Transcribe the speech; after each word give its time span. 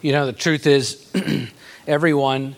You 0.00 0.12
know, 0.12 0.26
the 0.26 0.32
truth 0.32 0.66
is, 0.66 1.10
everyone 1.86 2.54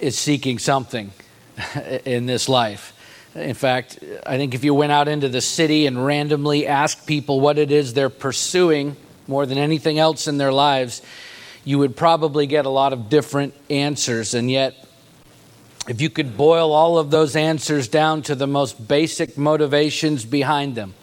is 0.00 0.18
seeking 0.18 0.58
something 0.58 1.12
in 2.04 2.26
this 2.26 2.48
life. 2.48 2.92
In 3.36 3.54
fact, 3.54 4.00
I 4.26 4.36
think 4.36 4.52
if 4.52 4.64
you 4.64 4.74
went 4.74 4.90
out 4.90 5.06
into 5.06 5.28
the 5.28 5.40
city 5.40 5.86
and 5.86 6.04
randomly 6.04 6.66
asked 6.66 7.06
people 7.06 7.40
what 7.40 7.56
it 7.56 7.70
is 7.70 7.94
they're 7.94 8.10
pursuing 8.10 8.96
more 9.28 9.46
than 9.46 9.58
anything 9.58 9.98
else 9.98 10.26
in 10.26 10.38
their 10.38 10.52
lives, 10.52 11.02
you 11.64 11.78
would 11.78 11.96
probably 11.96 12.46
get 12.46 12.66
a 12.66 12.70
lot 12.70 12.92
of 12.92 13.08
different 13.08 13.54
answers. 13.70 14.34
And 14.34 14.50
yet, 14.50 14.74
if 15.88 16.00
you 16.00 16.10
could 16.10 16.36
boil 16.36 16.72
all 16.72 16.98
of 16.98 17.10
those 17.10 17.36
answers 17.36 17.86
down 17.86 18.22
to 18.22 18.34
the 18.34 18.48
most 18.48 18.88
basic 18.88 19.38
motivations 19.38 20.24
behind 20.24 20.74
them, 20.74 20.94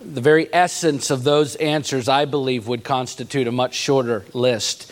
the 0.00 0.20
very 0.20 0.52
essence 0.52 1.10
of 1.10 1.24
those 1.24 1.56
answers, 1.56 2.08
I 2.08 2.24
believe, 2.24 2.66
would 2.66 2.84
constitute 2.84 3.46
a 3.46 3.52
much 3.52 3.74
shorter 3.74 4.24
list. 4.32 4.90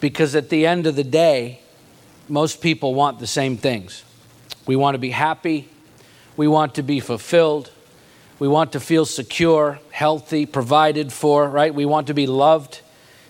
Because 0.00 0.34
at 0.34 0.48
the 0.48 0.66
end 0.66 0.86
of 0.86 0.96
the 0.96 1.04
day, 1.04 1.60
most 2.28 2.60
people 2.60 2.94
want 2.94 3.18
the 3.18 3.26
same 3.26 3.56
things. 3.56 4.04
We 4.66 4.76
want 4.76 4.94
to 4.94 4.98
be 4.98 5.10
happy, 5.10 5.68
we 6.36 6.48
want 6.48 6.74
to 6.76 6.82
be 6.82 7.00
fulfilled, 7.00 7.70
we 8.38 8.48
want 8.48 8.72
to 8.72 8.80
feel 8.80 9.04
secure, 9.04 9.78
healthy, 9.90 10.46
provided 10.46 11.12
for, 11.12 11.48
right? 11.48 11.74
We 11.74 11.84
want 11.84 12.06
to 12.06 12.14
be 12.14 12.26
loved. 12.26 12.80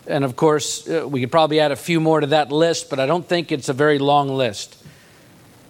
And 0.07 0.25
of 0.25 0.37
course, 0.37 0.89
uh, 0.89 1.07
we 1.09 1.21
could 1.21 1.31
probably 1.31 1.61
add 1.61 1.73
a 1.73 1.77
few 1.77 2.01
more 2.01 2.21
to 2.21 2.29
that 2.29 2.53
list, 2.53 2.91
but 2.91 3.01
I 3.01 3.07
don't 3.07 3.27
think 3.27 3.53
it's 3.53 3.69
a 3.69 3.73
very 3.73 3.99
long 3.99 4.29
list. 4.29 4.77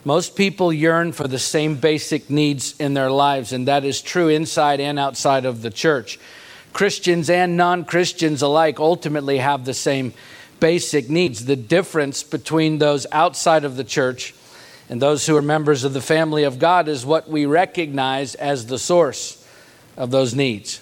Most 0.05 0.35
people 0.35 0.73
yearn 0.73 1.13
for 1.13 1.29
the 1.29 1.39
same 1.39 1.77
basic 1.77 2.31
needs 2.31 2.75
in 2.81 2.95
their 2.95 3.11
lives, 3.11 3.53
and 3.53 3.69
that 3.69 3.85
is 3.85 4.01
true 4.01 4.29
inside 4.29 4.81
and 4.81 4.99
outside 4.99 5.45
of 5.45 5.61
the 5.61 5.71
church. 5.71 6.19
Christians 6.73 7.29
and 7.29 7.57
non 7.57 7.85
Christians 7.85 8.41
alike 8.41 8.81
ultimately 8.81 9.39
have 9.39 9.65
the 9.65 9.75
same 9.75 10.15
basic 10.59 11.11
needs. 11.11 11.45
The 11.45 11.57
difference 11.57 12.23
between 12.23 12.79
those 12.79 13.07
outside 13.13 13.65
of 13.65 13.77
the 13.77 13.85
church 13.85 14.35
and 14.89 15.03
those 15.03 15.27
who 15.27 15.37
are 15.37 15.43
members 15.43 15.85
of 15.85 15.93
the 15.93 16.01
family 16.01 16.45
of 16.45 16.59
God 16.59 16.89
is 16.89 17.05
what 17.05 17.29
we 17.29 17.45
recognize 17.45 18.35
as 18.35 18.67
the 18.67 18.79
source 18.79 19.47
of 19.97 20.11
those 20.11 20.35
needs, 20.35 20.81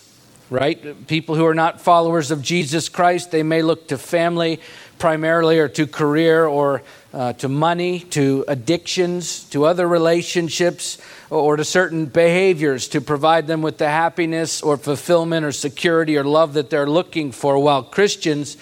right? 0.48 1.06
People 1.08 1.34
who 1.34 1.46
are 1.46 1.54
not 1.54 1.80
followers 1.80 2.30
of 2.30 2.40
Jesus 2.40 2.88
Christ, 2.88 3.32
they 3.32 3.42
may 3.42 3.62
look 3.62 3.88
to 3.88 3.98
family 3.98 4.60
primarily 4.98 5.58
or 5.58 5.68
to 5.68 5.86
career 5.86 6.46
or 6.46 6.82
uh, 7.12 7.32
to 7.34 7.48
money, 7.48 8.00
to 8.00 8.44
addictions, 8.48 9.44
to 9.44 9.64
other 9.64 9.88
relationships, 9.88 10.98
or 11.30 11.56
to 11.56 11.64
certain 11.64 12.06
behaviors 12.06 12.88
to 12.88 13.00
provide 13.00 13.46
them 13.46 13.62
with 13.62 13.78
the 13.78 13.88
happiness 13.88 14.62
or 14.62 14.76
fulfillment 14.76 15.44
or 15.44 15.52
security 15.52 16.16
or 16.16 16.24
love 16.24 16.54
that 16.54 16.70
they're 16.70 16.88
looking 16.88 17.32
for, 17.32 17.58
while 17.58 17.82
Christians 17.82 18.56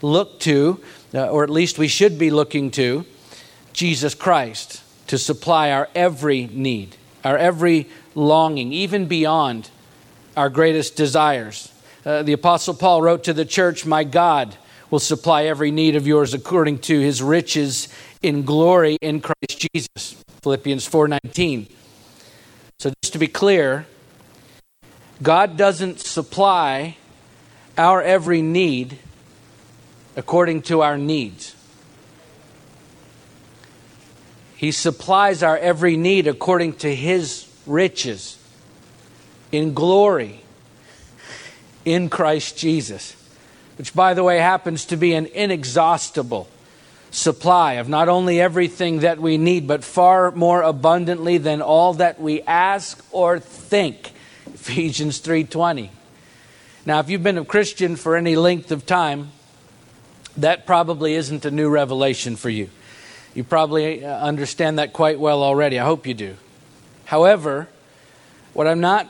look 0.00 0.40
to, 0.40 0.80
uh, 1.14 1.28
or 1.28 1.44
at 1.44 1.50
least 1.50 1.78
we 1.78 1.88
should 1.88 2.18
be 2.18 2.30
looking 2.30 2.70
to, 2.72 3.04
Jesus 3.72 4.14
Christ 4.14 4.82
to 5.06 5.18
supply 5.18 5.70
our 5.70 5.88
every 5.94 6.46
need, 6.46 6.96
our 7.24 7.36
every 7.36 7.88
longing, 8.14 8.72
even 8.72 9.06
beyond 9.06 9.70
our 10.36 10.48
greatest 10.48 10.96
desires. 10.96 11.70
Uh, 12.04 12.22
the 12.22 12.32
Apostle 12.32 12.74
Paul 12.74 13.02
wrote 13.02 13.24
to 13.24 13.32
the 13.32 13.44
church, 13.44 13.84
My 13.84 14.04
God 14.04 14.56
will 14.92 15.00
supply 15.00 15.44
every 15.44 15.70
need 15.70 15.96
of 15.96 16.06
yours 16.06 16.34
according 16.34 16.78
to 16.78 17.00
his 17.00 17.22
riches 17.22 17.88
in 18.20 18.42
glory 18.42 18.98
in 19.00 19.22
Christ 19.22 19.66
Jesus. 19.72 20.22
Philippians 20.42 20.86
4:19. 20.86 21.66
So 22.78 22.92
just 23.02 23.14
to 23.14 23.18
be 23.18 23.26
clear, 23.26 23.86
God 25.22 25.56
doesn't 25.56 25.98
supply 26.00 26.98
our 27.78 28.02
every 28.02 28.42
need 28.42 28.98
according 30.14 30.60
to 30.62 30.82
our 30.82 30.98
needs. 30.98 31.54
He 34.56 34.72
supplies 34.72 35.42
our 35.42 35.56
every 35.56 35.96
need 35.96 36.26
according 36.26 36.74
to 36.74 36.94
his 36.94 37.46
riches 37.66 38.36
in 39.50 39.72
glory 39.72 40.42
in 41.86 42.10
Christ 42.10 42.58
Jesus 42.58 43.16
which, 43.82 43.94
by 43.94 44.14
the 44.14 44.22
way, 44.22 44.38
happens 44.38 44.84
to 44.84 44.96
be 44.96 45.12
an 45.12 45.26
inexhaustible 45.26 46.46
supply 47.10 47.72
of 47.72 47.88
not 47.88 48.08
only 48.08 48.40
everything 48.40 49.00
that 49.00 49.18
we 49.18 49.36
need, 49.36 49.66
but 49.66 49.82
far 49.82 50.30
more 50.30 50.62
abundantly 50.62 51.36
than 51.36 51.60
all 51.60 51.94
that 51.94 52.20
we 52.20 52.42
ask 52.42 53.04
or 53.10 53.40
think. 53.40 54.12
Ephesians 54.54 55.20
3:20. 55.20 55.88
Now, 56.86 57.00
if 57.00 57.10
you've 57.10 57.24
been 57.24 57.38
a 57.38 57.44
Christian 57.44 57.96
for 57.96 58.14
any 58.14 58.36
length 58.36 58.70
of 58.70 58.86
time, 58.86 59.32
that 60.36 60.64
probably 60.64 61.14
isn't 61.14 61.44
a 61.44 61.50
new 61.50 61.68
revelation 61.68 62.36
for 62.36 62.50
you. 62.50 62.70
You 63.34 63.42
probably 63.42 64.04
uh, 64.04 64.16
understand 64.16 64.78
that 64.78 64.92
quite 64.92 65.18
well 65.18 65.42
already. 65.42 65.80
I 65.80 65.84
hope 65.84 66.06
you 66.06 66.14
do. 66.14 66.36
However, 67.06 67.66
what 68.52 68.68
I'm 68.68 68.80
not 68.80 69.08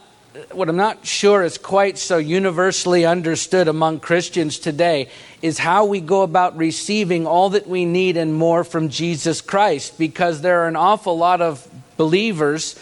what 0.53 0.69
I'm 0.69 0.76
not 0.76 1.06
sure 1.06 1.43
is 1.43 1.59
quite 1.59 1.98
so 1.98 2.16
universally 2.16 3.04
understood 3.04 3.69
among 3.69 4.00
Christians 4.00 4.59
today 4.59 5.10
is 5.43 5.59
how 5.59 5.84
we 5.84 6.00
go 6.00 6.22
about 6.22 6.56
receiving 6.56 7.26
all 7.26 7.50
that 7.50 7.69
we 7.69 7.84
need 7.84 8.16
and 8.16 8.32
more 8.32 8.65
from 8.65 8.88
Jesus 8.88 9.43
Christ 9.43 9.98
because 9.98 10.41
there 10.41 10.62
are 10.62 10.69
an 10.69 10.76
awful 10.76 11.19
lot 11.19 11.43
of 11.43 11.69
believers 11.98 12.78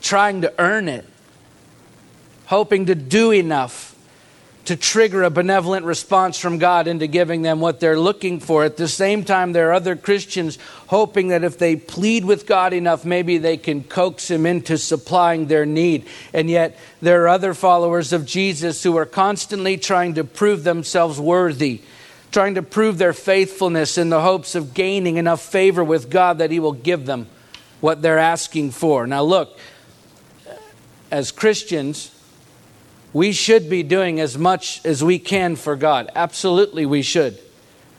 trying 0.00 0.42
to 0.42 0.54
earn 0.58 0.88
it, 0.88 1.04
hoping 2.46 2.86
to 2.86 2.94
do 2.94 3.32
enough 3.32 3.96
to 4.66 4.76
trigger 4.76 5.22
a 5.22 5.30
benevolent 5.30 5.84
response 5.86 6.38
from 6.38 6.58
God 6.58 6.86
into 6.86 7.06
giving 7.06 7.42
them 7.42 7.60
what 7.60 7.80
they're 7.80 7.98
looking 7.98 8.40
for. 8.40 8.64
At 8.64 8.76
the 8.76 8.88
same 8.88 9.24
time, 9.24 9.52
there 9.52 9.70
are 9.70 9.74
other 9.74 9.96
Christians 9.96 10.58
hoping 10.88 11.28
that 11.28 11.44
if 11.44 11.58
they 11.58 11.76
plead 11.76 12.24
with 12.24 12.46
God 12.46 12.72
enough, 12.72 13.04
maybe 13.04 13.38
they 13.38 13.56
can 13.56 13.82
coax 13.82 14.30
Him 14.30 14.46
into 14.46 14.76
supplying 14.76 15.46
their 15.46 15.64
need. 15.64 16.06
And 16.32 16.50
yet, 16.50 16.78
there 17.00 17.24
are 17.24 17.28
other 17.28 17.54
followers 17.54 18.12
of 18.12 18.26
Jesus 18.26 18.82
who 18.82 18.96
are 18.96 19.06
constantly 19.06 19.76
trying 19.76 20.14
to 20.14 20.24
prove 20.24 20.62
themselves 20.62 21.18
worthy, 21.18 21.80
trying 22.30 22.54
to 22.54 22.62
prove 22.62 22.98
their 22.98 23.14
faithfulness 23.14 23.96
in 23.96 24.10
the 24.10 24.20
hopes 24.20 24.54
of 24.54 24.74
gaining 24.74 25.16
enough 25.16 25.40
favor 25.40 25.82
with 25.82 26.10
God 26.10 26.38
that 26.38 26.50
He 26.50 26.60
will 26.60 26.72
give 26.72 27.06
them 27.06 27.26
what 27.80 28.02
they're 28.02 28.18
asking 28.18 28.72
for. 28.72 29.06
Now, 29.06 29.22
look, 29.22 29.58
as 31.10 31.32
Christians, 31.32 32.14
we 33.12 33.32
should 33.32 33.68
be 33.68 33.82
doing 33.82 34.20
as 34.20 34.38
much 34.38 34.84
as 34.84 35.02
we 35.02 35.18
can 35.18 35.56
for 35.56 35.76
God. 35.76 36.10
Absolutely, 36.14 36.86
we 36.86 37.02
should. 37.02 37.38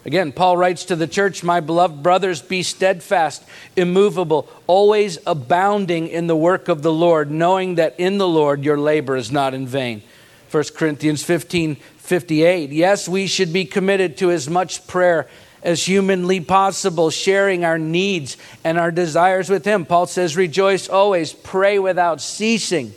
Again, 0.04 0.32
Paul 0.32 0.58
writes 0.58 0.86
to 0.86 0.96
the 0.96 1.08
church, 1.08 1.44
My 1.44 1.60
beloved 1.60 2.02
brothers, 2.02 2.42
be 2.42 2.64
steadfast, 2.64 3.44
immovable, 3.76 4.50
always 4.66 5.20
abounding 5.28 6.08
in 6.08 6.28
the 6.28 6.36
work 6.36 6.70
of 6.70 6.82
the 6.82 6.94
Lord, 6.94 7.30
knowing 7.30 7.76
that 7.76 8.00
in 8.00 8.18
the 8.18 8.28
Lord 8.28 8.64
your 8.64 8.78
labor 8.78 9.16
is 9.16 9.32
not 9.32 9.54
in 9.54 9.68
vain. 9.68 10.02
1 10.50 10.64
Corinthians 10.76 11.24
15 11.24 11.76
58. 11.76 12.72
Yes, 12.72 13.08
we 13.08 13.26
should 13.26 13.54
be 13.54 13.64
committed 13.64 14.18
to 14.18 14.32
as 14.32 14.50
much 14.50 14.86
prayer 14.88 15.28
as 15.64 15.86
humanly 15.86 16.40
possible, 16.40 17.10
sharing 17.10 17.64
our 17.64 17.78
needs 17.78 18.36
and 18.64 18.78
our 18.78 18.92
desires 18.92 19.50
with 19.50 19.64
Him. 19.64 19.86
Paul 19.86 20.08
says, 20.08 20.36
Rejoice 20.36 20.90
always, 20.90 21.32
pray 21.32 21.80
without 21.80 22.20
ceasing. 22.20 22.94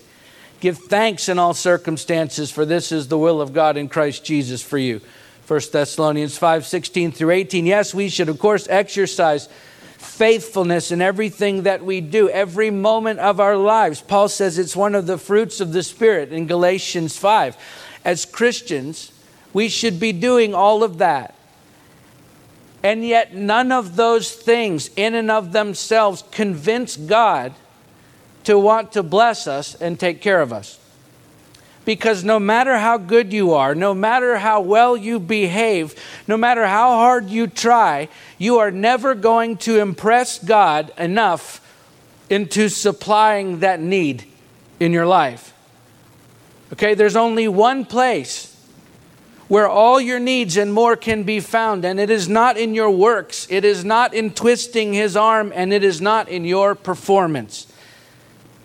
Give 0.65 0.79
thanks 0.79 1.29
in 1.29 1.39
all 1.39 1.53
circumstances, 1.53 2.51
for 2.51 2.65
this 2.65 2.91
is 2.91 3.09
the 3.09 3.19
will 3.19 3.43
of 3.43 3.53
God 3.53 3.77
in 3.77 3.87
Christ 3.87 4.25
Jesus 4.25 4.63
for 4.63 4.79
you. 4.79 5.03
1 5.47 5.61
Thessalonians 5.71 6.39
5 6.39 6.65
16 6.65 7.13
through 7.13 7.33
18. 7.33 7.67
Yes, 7.67 7.93
we 7.93 8.09
should, 8.09 8.31
of 8.31 8.39
course, 8.39 8.67
exercise 8.71 9.51
faithfulness 9.99 10.91
in 10.91 11.03
everything 11.03 11.65
that 11.65 11.85
we 11.85 12.01
do, 12.01 12.31
every 12.31 12.71
moment 12.71 13.21
of 13.21 13.41
our 13.41 13.59
lives. 13.59 14.01
Paul 14.01 14.27
says 14.31 14.57
it's 14.57 14.75
one 14.75 14.95
of 14.95 15.07
the 15.07 15.19
fruits 15.19 15.61
of 15.61 15.75
the 15.75 15.83
Spirit 15.83 16.33
in 16.33 16.47
Galatians 16.47 17.15
5. 17.19 17.59
As 18.03 18.25
Christians, 18.25 19.13
we 19.53 19.69
should 19.69 20.01
be 20.01 20.13
doing 20.13 20.55
all 20.55 20.83
of 20.83 20.97
that. 20.97 21.35
And 22.83 23.07
yet, 23.07 23.35
none 23.35 23.71
of 23.71 23.97
those 23.97 24.33
things 24.33 24.89
in 24.97 25.15
and 25.15 25.31
of 25.31 25.53
themselves 25.53 26.25
convince 26.31 26.97
God 26.97 27.53
to 28.45 28.59
want 28.59 28.93
to 28.93 29.03
bless 29.03 29.47
us 29.47 29.75
and 29.75 29.99
take 29.99 30.21
care 30.21 30.41
of 30.41 30.53
us. 30.53 30.79
Because 31.85 32.25
no 32.25 32.39
matter 32.39 32.79
how 32.79 32.97
good 32.97 33.33
you 33.33 33.53
are, 33.53 33.75
no 33.75 33.93
matter 33.93 34.39
how 34.39 34.61
well 34.61 34.97
you 34.97 35.21
behave, 35.21 35.95
no 36.27 36.37
matter 36.37 36.67
how 36.67 36.93
hard 36.93 37.29
you 37.29 37.47
try, 37.47 38.09
you 38.39 38.59
are 38.59 38.71
never 38.71 39.15
going 39.15 39.59
to 39.59 39.81
impress 39.81 40.39
God 40.43 40.93
enough 40.97 41.61
into 42.31 42.69
supplying 42.71 43.61
that 43.61 43.81
need 43.81 44.25
in 44.81 44.93
your 44.93 45.07
life. 45.07 45.53
Okay, 46.73 46.95
there's 46.95 47.17
only 47.17 47.49
one 47.49 47.85
place 47.85 48.51
where 49.49 49.69
all 49.69 50.01
your 50.01 50.19
needs 50.19 50.57
and 50.57 50.73
more 50.73 50.97
can 50.97 51.23
be 51.23 51.39
found, 51.39 51.85
and 51.85 52.01
it 52.01 52.09
is 52.09 52.29
not 52.31 52.57
in 52.57 52.75
your 52.75 52.91
works, 52.91 53.47
it 53.51 53.63
is 53.63 53.85
not 53.85 54.15
in 54.15 54.31
twisting 54.31 54.95
his 54.95 55.17
arm, 55.17 55.53
and 55.55 55.73
it 55.73 55.85
is 55.85 56.01
not 56.01 56.31
in 56.31 56.47
your 56.47 56.75
performance. 56.75 57.67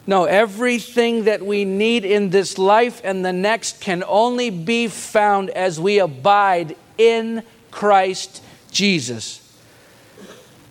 No, 0.10 0.24
everything 0.24 1.26
that 1.26 1.46
we 1.46 1.66
need 1.66 2.04
in 2.04 2.32
this 2.32 2.58
life 2.58 3.00
and 3.04 3.24
the 3.24 3.32
next 3.32 3.80
can 3.80 4.04
only 4.08 4.50
be 4.50 4.88
found 4.88 5.52
as 5.52 5.80
we 5.80 6.00
abide 6.00 6.76
in 6.98 7.44
Christ 7.70 8.42
Jesus. 8.72 9.40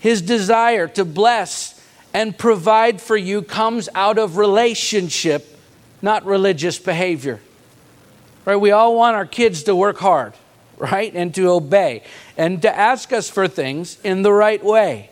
His 0.00 0.22
desire 0.22 0.88
to 0.88 1.04
bless 1.04 1.80
and 2.12 2.36
provide 2.36 3.00
for 3.00 3.16
you 3.16 3.42
comes 3.42 3.88
out 3.94 4.18
of 4.18 4.38
relationship, 4.38 5.56
not 6.02 6.26
religious 6.26 6.80
behavior. 6.80 7.38
Right? 8.44 8.56
We 8.56 8.72
all 8.72 8.96
want 8.96 9.14
our 9.14 9.24
kids 9.24 9.62
to 9.62 9.76
work 9.76 9.98
hard, 9.98 10.32
right? 10.78 11.14
And 11.14 11.32
to 11.36 11.50
obey 11.50 12.02
and 12.36 12.60
to 12.62 12.76
ask 12.76 13.12
us 13.12 13.30
for 13.30 13.46
things 13.46 14.00
in 14.02 14.22
the 14.22 14.32
right 14.32 14.64
way. 14.64 15.10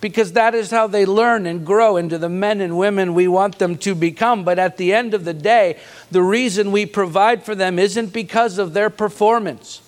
Because 0.00 0.32
that 0.32 0.54
is 0.54 0.70
how 0.70 0.86
they 0.86 1.06
learn 1.06 1.46
and 1.46 1.64
grow 1.64 1.96
into 1.96 2.18
the 2.18 2.28
men 2.28 2.60
and 2.60 2.76
women 2.76 3.14
we 3.14 3.28
want 3.28 3.58
them 3.58 3.78
to 3.78 3.94
become. 3.94 4.44
But 4.44 4.58
at 4.58 4.76
the 4.76 4.92
end 4.92 5.14
of 5.14 5.24
the 5.24 5.34
day, 5.34 5.78
the 6.10 6.22
reason 6.22 6.70
we 6.70 6.86
provide 6.86 7.42
for 7.42 7.54
them 7.54 7.78
isn't 7.78 8.12
because 8.12 8.58
of 8.58 8.74
their 8.74 8.90
performance. 8.90 9.80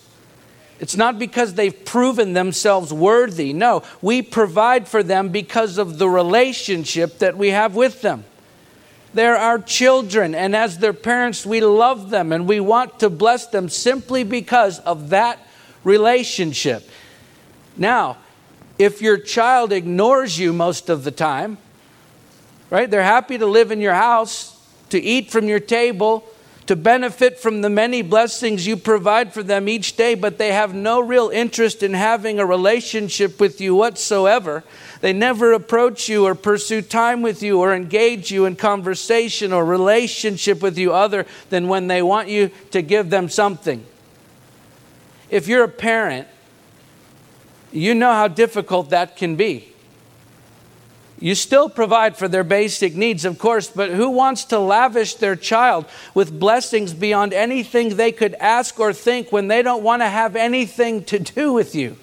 It's 0.81 0.97
not 0.97 1.19
because 1.19 1.55
they've 1.55 1.85
proven 1.85 2.33
themselves 2.33 2.93
worthy. 2.93 3.53
No, 3.53 3.83
we 4.01 4.23
provide 4.23 4.87
for 4.87 5.03
them 5.03 5.29
because 5.31 5.77
of 5.77 5.99
the 5.99 6.09
relationship 6.09 7.19
that 7.19 7.37
we 7.37 7.51
have 7.51 7.75
with 7.75 8.01
them. 8.01 8.25
They're 9.13 9.37
our 9.37 9.59
children, 9.59 10.35
and 10.35 10.55
as 10.55 10.79
their 10.79 10.93
parents, 10.93 11.45
we 11.45 11.61
love 11.61 12.11
them 12.11 12.33
and 12.33 12.47
we 12.47 12.61
want 12.61 13.01
to 13.01 13.11
bless 13.11 13.47
them 13.47 13.69
simply 13.69 14.23
because 14.23 14.79
of 14.81 15.09
that 15.11 15.39
relationship. 15.83 16.89
Now, 17.77 18.19
if 18.79 19.03
your 19.03 19.19
child 19.19 19.73
ignores 19.73 20.39
you 20.39 20.53
most 20.53 20.89
of 20.89 21.05
the 21.05 21.11
time, 21.11 21.59
right? 22.71 22.91
They're 22.91 23.03
happy 23.03 23.39
to 23.39 23.47
live 23.47 23.71
in 23.71 23.81
your 23.81 23.95
house, 23.95 24.55
to 24.91 25.01
eat 25.01 25.31
from 25.31 25.47
your 25.47 25.61
table, 25.61 26.25
to 26.67 26.77
benefit 26.77 27.41
from 27.41 27.63
the 27.63 27.71
many 27.71 28.03
blessings 28.03 28.67
you 28.67 28.77
provide 28.77 29.33
for 29.33 29.43
them 29.43 29.71
each 29.71 29.97
day, 29.97 30.15
but 30.15 30.37
they 30.37 30.53
have 30.53 30.75
no 30.75 31.01
real 31.01 31.31
interest 31.31 31.83
in 31.83 31.95
having 31.95 32.39
a 32.39 32.45
relationship 32.45 33.41
with 33.41 33.59
you 33.59 33.75
whatsoever. 33.75 34.63
They 35.01 35.15
never 35.15 35.55
approach 35.55 36.11
you 36.11 36.27
or 36.27 36.35
pursue 36.35 36.83
time 36.83 37.23
with 37.23 37.43
you 37.43 37.59
or 37.59 37.75
engage 37.75 38.31
you 38.31 38.45
in 38.45 38.55
conversation 38.55 39.51
or 39.51 39.65
relationship 39.65 40.61
with 40.61 40.77
you 40.77 40.93
other 40.93 41.25
than 41.49 41.69
when 41.69 41.87
they 41.87 42.03
want 42.03 42.29
you 42.29 42.51
to 42.71 42.83
give 42.83 43.09
them 43.09 43.31
something. 43.31 43.83
If 45.31 45.49
you're 45.49 45.65
a 45.65 45.69
parent, 45.69 46.29
you 47.73 47.95
know 47.95 48.13
how 48.13 48.29
difficult 48.29 48.91
that 48.91 49.17
can 49.17 49.37
be. 49.37 49.73
You 51.21 51.35
still 51.35 51.69
provide 51.69 52.17
for 52.17 52.29
their 52.29 52.45
basic 52.45 52.95
needs, 52.95 53.25
of 53.25 53.39
course, 53.39 53.69
but 53.69 53.91
who 53.91 54.11
wants 54.11 54.45
to 54.47 54.59
lavish 54.59 55.15
their 55.15 55.35
child 55.35 55.87
with 56.15 56.39
blessings 56.39 56.95
beyond 56.95 57.33
anything 57.33 57.97
they 57.97 58.13
could 58.13 58.35
ask 58.35 58.79
or 58.79 58.93
think 58.93 59.33
when 59.33 59.49
they 59.49 59.63
don't 59.63 59.83
want 59.83 60.03
to 60.03 60.09
have 60.09 60.37
anything 60.37 61.03
to 61.05 61.19
do 61.19 61.53
with 61.53 61.75
you? 61.75 61.97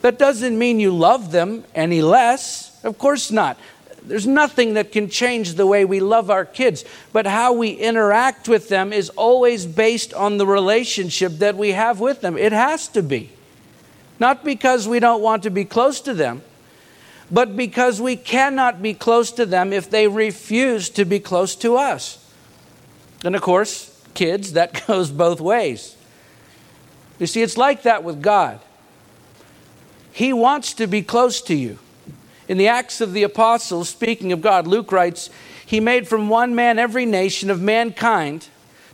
That 0.00 0.18
doesn't 0.18 0.58
mean 0.58 0.80
you 0.80 0.96
love 0.96 1.32
them 1.32 1.64
any 1.74 2.00
less. 2.00 2.82
Of 2.84 2.98
course 2.98 3.30
not. 3.30 3.58
There's 4.08 4.26
nothing 4.26 4.74
that 4.74 4.90
can 4.90 5.10
change 5.10 5.54
the 5.54 5.66
way 5.66 5.84
we 5.84 6.00
love 6.00 6.30
our 6.30 6.44
kids, 6.44 6.84
but 7.12 7.26
how 7.26 7.52
we 7.52 7.70
interact 7.70 8.48
with 8.48 8.68
them 8.68 8.92
is 8.92 9.10
always 9.10 9.66
based 9.66 10.14
on 10.14 10.38
the 10.38 10.46
relationship 10.46 11.32
that 11.38 11.56
we 11.56 11.72
have 11.72 12.00
with 12.00 12.22
them. 12.22 12.38
It 12.38 12.52
has 12.52 12.88
to 12.88 13.02
be. 13.02 13.30
Not 14.18 14.44
because 14.44 14.88
we 14.88 14.98
don't 14.98 15.22
want 15.22 15.42
to 15.44 15.50
be 15.50 15.64
close 15.64 16.00
to 16.00 16.14
them, 16.14 16.42
but 17.30 17.56
because 17.56 18.00
we 18.00 18.16
cannot 18.16 18.82
be 18.82 18.94
close 18.94 19.30
to 19.32 19.44
them 19.44 19.72
if 19.72 19.90
they 19.90 20.08
refuse 20.08 20.88
to 20.90 21.04
be 21.04 21.20
close 21.20 21.54
to 21.56 21.76
us. 21.76 22.24
And 23.22 23.36
of 23.36 23.42
course, 23.42 24.02
kids, 24.14 24.54
that 24.54 24.84
goes 24.86 25.10
both 25.10 25.40
ways. 25.40 25.96
You 27.18 27.26
see, 27.26 27.42
it's 27.42 27.56
like 27.56 27.82
that 27.82 28.04
with 28.04 28.22
God. 28.22 28.60
He 30.12 30.32
wants 30.32 30.72
to 30.74 30.86
be 30.86 31.02
close 31.02 31.40
to 31.42 31.54
you. 31.54 31.78
In 32.48 32.56
the 32.56 32.68
Acts 32.68 33.00
of 33.02 33.12
the 33.12 33.22
Apostles, 33.22 33.90
speaking 33.90 34.32
of 34.32 34.40
God, 34.40 34.66
Luke 34.66 34.90
writes, 34.90 35.28
He 35.64 35.80
made 35.80 36.08
from 36.08 36.28
one 36.30 36.54
man 36.54 36.78
every 36.78 37.04
nation 37.04 37.50
of 37.50 37.60
mankind 37.60 38.48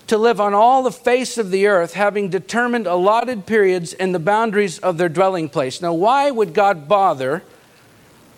to 0.08 0.18
live 0.18 0.40
on 0.40 0.52
all 0.52 0.82
the 0.82 0.92
face 0.92 1.38
of 1.38 1.50
the 1.50 1.66
earth, 1.66 1.94
having 1.94 2.28
determined 2.28 2.86
allotted 2.86 3.46
periods 3.46 3.92
and 3.94 4.14
the 4.14 4.18
boundaries 4.18 4.78
of 4.80 4.98
their 4.98 5.08
dwelling 5.08 5.48
place. 5.48 5.80
Now, 5.80 5.94
why 5.94 6.30
would 6.30 6.52
God 6.52 6.88
bother 6.88 7.42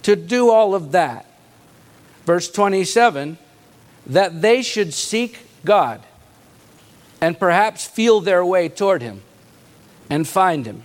to 0.02 0.14
do 0.14 0.50
all 0.50 0.74
of 0.74 0.92
that? 0.92 1.26
Verse 2.24 2.50
27 2.50 3.38
that 4.08 4.40
they 4.40 4.62
should 4.62 4.94
seek 4.94 5.40
God 5.64 6.00
and 7.20 7.38
perhaps 7.38 7.86
feel 7.86 8.20
their 8.20 8.44
way 8.44 8.68
toward 8.68 9.02
Him 9.02 9.22
and 10.08 10.28
find 10.28 10.64
Him. 10.64 10.84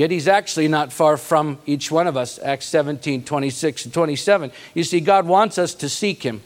Yet 0.00 0.10
He's 0.10 0.28
actually 0.28 0.66
not 0.66 0.94
far 0.94 1.18
from 1.18 1.58
each 1.66 1.90
one 1.90 2.06
of 2.06 2.16
us, 2.16 2.38
Acts 2.38 2.64
17 2.64 3.22
26 3.22 3.84
and 3.84 3.92
27. 3.92 4.50
You 4.72 4.82
see, 4.82 4.98
God 4.98 5.26
wants 5.26 5.58
us 5.58 5.74
to 5.74 5.90
seek 5.90 6.22
Him. 6.22 6.40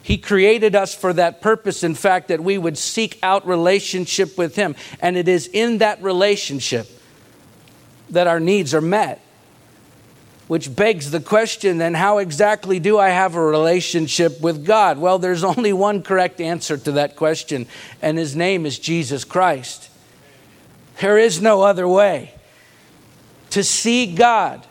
He 0.00 0.16
created 0.16 0.76
us 0.76 0.94
for 0.94 1.12
that 1.14 1.42
purpose, 1.42 1.82
in 1.82 1.96
fact, 1.96 2.28
that 2.28 2.38
we 2.38 2.56
would 2.56 2.78
seek 2.78 3.18
out 3.20 3.44
relationship 3.48 4.38
with 4.38 4.54
Him. 4.54 4.76
And 5.00 5.16
it 5.16 5.26
is 5.26 5.48
in 5.48 5.78
that 5.78 6.00
relationship 6.04 6.86
that 8.10 8.28
our 8.28 8.38
needs 8.38 8.72
are 8.72 8.80
met. 8.80 9.22
Which 10.46 10.76
begs 10.76 11.10
the 11.10 11.18
question 11.18 11.78
then, 11.78 11.94
how 11.94 12.18
exactly 12.18 12.78
do 12.78 12.96
I 12.96 13.08
have 13.08 13.34
a 13.34 13.44
relationship 13.44 14.40
with 14.40 14.64
God? 14.64 14.98
Well, 14.98 15.18
there's 15.18 15.42
only 15.42 15.72
one 15.72 16.04
correct 16.04 16.40
answer 16.40 16.78
to 16.78 16.92
that 16.92 17.16
question, 17.16 17.66
and 18.00 18.16
His 18.16 18.36
name 18.36 18.64
is 18.66 18.78
Jesus 18.78 19.24
Christ. 19.24 19.90
There 21.00 21.18
is 21.18 21.42
no 21.42 21.62
other 21.62 21.88
way. 21.88 22.34
To 23.50 23.64
see 23.64 24.14
God, 24.14 24.66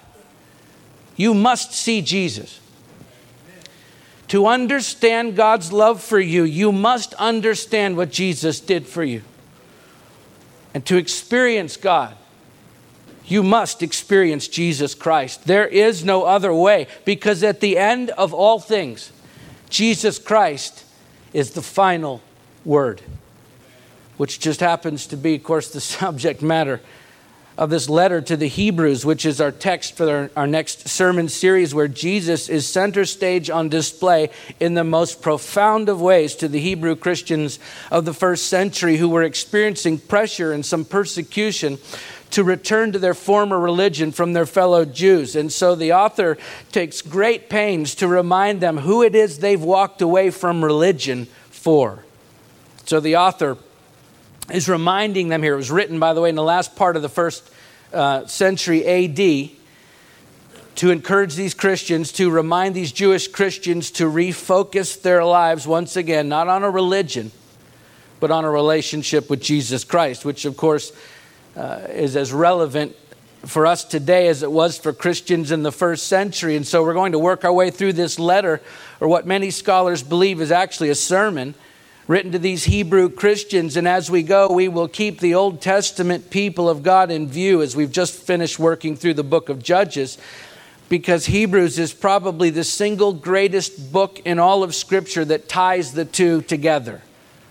you 1.16 1.34
must 1.34 1.74
see 1.74 2.02
Jesus. 2.02 2.60
To 4.30 4.46
understand 4.46 5.36
God's 5.36 5.72
love 5.72 6.04
for 6.04 6.20
you, 6.20 6.44
you 6.44 6.72
must 6.72 7.14
understand 7.16 7.96
what 7.96 8.12
Jesus 8.12 8.60
did 8.60 8.86
for 8.86 9.04
you. 9.04 9.24
And 10.74 10.86
to 10.86 10.98
experience 10.98 11.78
God, 11.78 12.16
you 13.26 13.42
must 13.42 13.82
experience 13.82 14.48
Jesus 14.48 14.94
Christ. 14.94 15.46
There 15.46 15.68
is 15.68 16.04
no 16.04 16.24
other 16.24 16.54
way 16.54 16.88
because 17.04 17.42
at 17.44 17.62
the 17.62 17.78
end 17.78 18.10
of 18.12 18.34
all 18.34 18.60
things, 18.60 19.12
Jesus 19.70 20.20
Christ 20.20 20.86
is 21.34 21.52
the 21.52 21.62
final 21.62 22.22
word, 22.64 23.02
which 24.18 24.40
just 24.40 24.60
happens 24.60 25.08
to 25.08 25.18
be, 25.18 25.36
of 25.36 25.44
course, 25.44 25.70
the 25.72 25.82
subject 25.82 26.42
matter 26.42 26.82
of 27.58 27.72
this 27.72 27.90
letter 27.90 28.22
to 28.22 28.38
the 28.38 28.48
Hebrews, 28.48 29.06
which 29.06 29.26
is 29.26 29.42
our 29.42 29.52
text 29.52 29.98
for 29.98 30.10
our, 30.10 30.32
our, 30.36 30.48
next 30.48 30.88
sermon 30.88 31.28
series, 31.28 31.74
where 31.74 31.88
Jesus 31.88 32.50
is 32.50 32.68
center 32.68 33.04
stage 33.04 33.50
on 33.50 33.70
display 33.70 34.30
in 34.60 34.76
the 34.76 34.84
most 34.84 35.22
profound 35.22 35.90
of 35.90 36.00
ways 36.00 36.36
to 36.36 36.48
the 36.48 36.60
Hebrew 36.60 36.96
Christians 36.96 37.58
of 37.90 38.06
the 38.06 38.14
first 38.14 38.48
century 38.48 38.98
who 38.98 39.10
were 39.10 39.24
experiencing 39.24 39.98
pressure 39.98 40.52
and 40.52 40.66
some 40.66 40.86
persecution 40.86 41.80
to 42.30 42.44
return 42.44 42.92
to 42.92 43.00
their 43.00 43.14
former 43.14 43.60
religion 43.60 44.12
from 44.12 44.34
their 44.34 44.46
fellow 44.46 44.86
Jews. 44.86 45.36
And 45.36 45.52
so 45.52 45.76
the 45.76 45.94
author 45.94 46.38
takes 46.72 47.02
great 47.02 47.50
pains 47.50 47.96
to 47.96 48.08
remind 48.08 48.62
them 48.62 48.78
who 48.78 49.02
it 49.02 49.16
is 49.16 49.40
they've 49.40 49.62
walked 49.62 50.02
away 50.02 50.30
from 50.30 50.64
religion 50.64 51.26
for. 51.50 52.04
So 52.86 53.00
the 53.00 53.16
author 53.16 53.58
is 54.52 54.70
reminding 54.70 55.30
them 55.30 55.44
here. 55.44 55.54
It 55.54 55.58
was 55.58 55.72
written, 55.72 56.00
by 56.00 56.14
the 56.14 56.22
way, 56.22 56.30
in 56.30 56.36
the 56.36 56.44
last 56.44 56.76
part 56.76 56.96
of 56.96 57.02
the 57.02 57.10
first 57.10 57.50
uh, 57.94 58.26
century 58.26 58.86
AD 58.86 59.52
to 60.76 60.92
encourage 60.92 61.36
these 61.36 61.56
Christians, 61.56 62.12
to 62.14 62.30
remind 62.30 62.76
these 62.76 62.92
Jewish 62.92 63.28
Christians 63.28 63.90
to 63.92 64.04
refocus 64.04 65.02
their 65.02 65.26
lives 65.26 65.66
once 65.66 65.96
again, 65.96 66.30
not 66.30 66.48
on 66.48 66.64
a 66.64 66.70
religion, 66.70 67.32
but 68.20 68.30
on 68.30 68.46
a 68.46 68.50
relationship 68.50 69.30
with 69.30 69.42
Jesus 69.42 69.84
Christ, 69.84 70.24
which, 70.24 70.46
of 70.46 70.56
course, 70.56 70.92
uh, 71.56 71.88
is 71.90 72.16
as 72.16 72.32
relevant 72.32 72.96
for 73.46 73.66
us 73.66 73.84
today 73.84 74.28
as 74.28 74.44
it 74.44 74.52
was 74.52 74.78
for 74.78 74.94
Christians 74.94 75.52
in 75.52 75.64
the 75.64 75.72
first 75.72 76.08
century. 76.08 76.56
And 76.56 76.66
so 76.66 76.84
we're 76.84 76.94
going 76.94 77.14
to 77.14 77.20
work 77.20 77.44
our 77.44 77.54
way 77.54 77.72
through 77.72 77.94
this 77.94 78.20
letter, 78.20 78.62
or 79.00 79.08
what 79.08 79.26
many 79.26 79.50
scholars 79.50 80.04
believe 80.04 80.42
is 80.42 80.52
actually 80.52 80.90
a 80.90 80.96
sermon 80.96 81.56
written 82.08 82.32
to 82.32 82.40
these 82.40 82.66
Hebrew 82.66 83.10
Christians. 83.10 83.76
And 83.76 83.88
as 83.88 84.10
we 84.10 84.24
go, 84.24 84.52
we 84.52 84.68
will 84.68 84.88
keep 84.88 85.20
the 85.20 85.36
Old 85.36 85.62
Testament 85.62 86.30
people 86.30 86.70
of 86.70 86.84
God 86.84 87.12
in 87.12 87.28
view 87.28 87.62
as 87.62 87.76
we've 87.76 87.92
just 87.92 88.14
finished 88.14 88.58
working 88.58 88.96
through 88.96 89.16
the 89.16 89.24
book 89.24 89.50
of 89.50 89.62
Judges, 89.62 90.18
because 90.90 91.26
Hebrews 91.26 91.78
is 91.78 91.94
probably 91.94 92.50
the 92.50 92.64
single 92.64 93.12
greatest 93.12 93.92
book 93.92 94.22
in 94.24 94.40
all 94.40 94.64
of 94.64 94.74
Scripture 94.74 95.26
that 95.26 95.50
ties 95.50 95.92
the 95.92 96.06
two 96.06 96.42
together. 96.44 97.02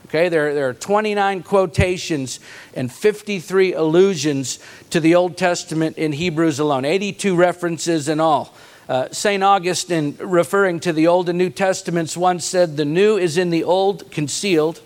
Okay, 0.07 0.29
there, 0.29 0.55
there 0.55 0.69
are 0.69 0.75
29 0.75 1.43
quotations 1.43 2.39
and 2.75 2.91
53 2.91 3.75
allusions 3.75 4.61
to 4.91 5.01
the 5.01 5.17
Old 5.17 5.37
Testament 5.37 5.99
in 5.99 6.13
Hebrews 6.13 6.61
alone, 6.61 6.85
82 6.85 7.35
references 7.35 8.09
in 8.09 8.21
all. 8.21 8.55
Uh, 8.89 9.09
St. 9.11 9.43
Augustine, 9.43 10.17
referring 10.21 10.79
to 10.81 10.93
the 10.93 11.09
Old 11.09 11.29
and 11.29 11.39
New 11.39 11.51
Testaments, 11.51 12.17
once 12.17 12.45
said, 12.45 12.77
The 12.77 12.85
new 12.85 13.17
is 13.17 13.37
in 13.37 13.51
the 13.51 13.65
old 13.65 14.11
concealed, 14.13 14.81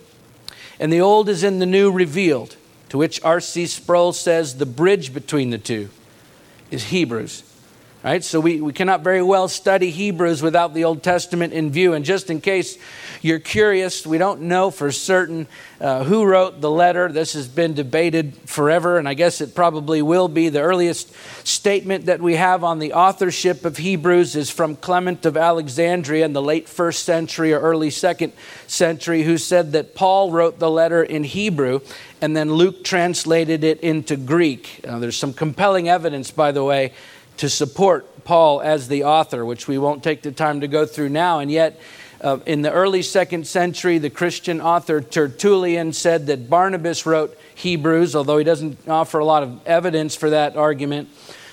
and 0.79 0.91
the 0.93 1.03
old 1.03 1.29
is 1.29 1.45
in 1.45 1.59
the 1.59 1.67
new 1.67 1.93
revealed. 1.93 2.57
to 2.89 2.99
which 2.99 3.23
R.C. 3.23 3.67
Sproul 3.67 4.13
says 4.13 4.57
the 4.57 4.67
bridge 4.67 5.15
between 5.15 5.51
the 5.51 5.59
two 5.59 5.91
is 6.71 6.85
Hebrews. 6.85 7.43
Right? 8.03 8.25
So 8.25 8.41
we, 8.41 8.63
we 8.63 8.73
cannot 8.73 9.03
very 9.03 9.23
well 9.23 9.47
study 9.47 9.91
Hebrews 9.91 10.41
without 10.43 10.73
the 10.73 10.85
Old 10.85 11.03
Testament 11.03 11.53
in 11.53 11.71
view. 11.71 11.93
And 11.93 12.03
just 12.03 12.31
in 12.31 12.41
case 12.41 12.79
you're 13.21 13.39
curious, 13.39 14.07
we 14.07 14.17
don't 14.17 14.43
know 14.43 14.71
for 14.71 14.91
certain 14.91 15.47
uh, 15.83 16.05
who 16.05 16.25
wrote 16.25 16.63
the 16.63 16.71
letter. 16.71 17.13
This 17.13 17.35
has 17.35 17.47
been 17.47 17.75
debated 17.75 18.35
forever, 18.47 18.97
and 18.97 19.07
I 19.07 19.13
guess 19.13 19.43
it 19.43 19.55
probably 19.55 20.01
will 20.01 20.29
be. 20.29 20.49
The 20.49 20.63
earliest 20.63 21.13
statement 21.47 22.07
that 22.07 22.23
we 22.23 22.37
have 22.37 22.65
on 22.65 22.79
the 22.79 22.95
authorship 22.95 23.67
of 23.67 23.77
Hebrews 23.77 24.35
is 24.35 24.49
from 24.49 24.77
Clement 24.77 25.27
of 25.27 25.37
Alexandria 25.37 26.25
in 26.25 26.33
the 26.33 26.41
late 26.41 26.71
first 26.71 27.03
century 27.03 27.53
or 27.53 27.61
early 27.61 27.91
second 27.91 28.33
century, 28.67 29.25
who 29.25 29.37
said 29.37 29.73
that 29.73 29.95
Paul 29.95 30.31
wrote 30.31 30.59
the 30.59 30.71
letter 30.71 31.03
in 31.03 31.23
Hebrew 31.23 31.81
and 32.23 32.37
then 32.37 32.53
Luke 32.53 32.85
translated 32.85 33.65
it 33.65 33.81
into 33.81 34.17
Greek. 34.17 34.81
There's 34.83 35.17
some 35.17 35.33
compelling 35.33 35.89
evidence, 35.89 36.31
by 36.31 36.53
the 36.53 36.65
way 36.65 36.93
to 37.39 37.49
support 37.49 38.25
Paul 38.25 38.61
as 38.61 38.89
the 38.89 39.05
author, 39.05 39.45
which 39.45 39.67
we 39.67 39.79
won't 39.79 40.03
take 40.03 40.23
the 40.23 40.33
time 40.33 40.61
to 40.61 40.69
go 40.69 40.87
through 40.87 41.09
now. 41.09 41.39
And 41.39 41.51
yet, 41.51 41.81
uh, 42.21 42.39
in 42.45 42.63
the 42.63 42.71
early 42.71 43.03
second 43.03 43.47
century, 43.47 43.99
the 43.99 44.11
Christian 44.11 44.61
author 44.61 45.01
Tertullian 45.01 45.93
said 45.93 46.27
that 46.27 46.51
Barnabas 46.51 47.07
wrote 47.07 47.39
Hebrews, 47.55 48.15
although 48.15 48.39
he 48.39 48.45
doesn't 48.45 48.89
offer 48.89 49.19
a 49.19 49.25
lot 49.25 49.43
of 49.43 49.67
evidence 49.67 50.15
for 50.15 50.31
that 50.31 50.57
argument. 50.57 51.09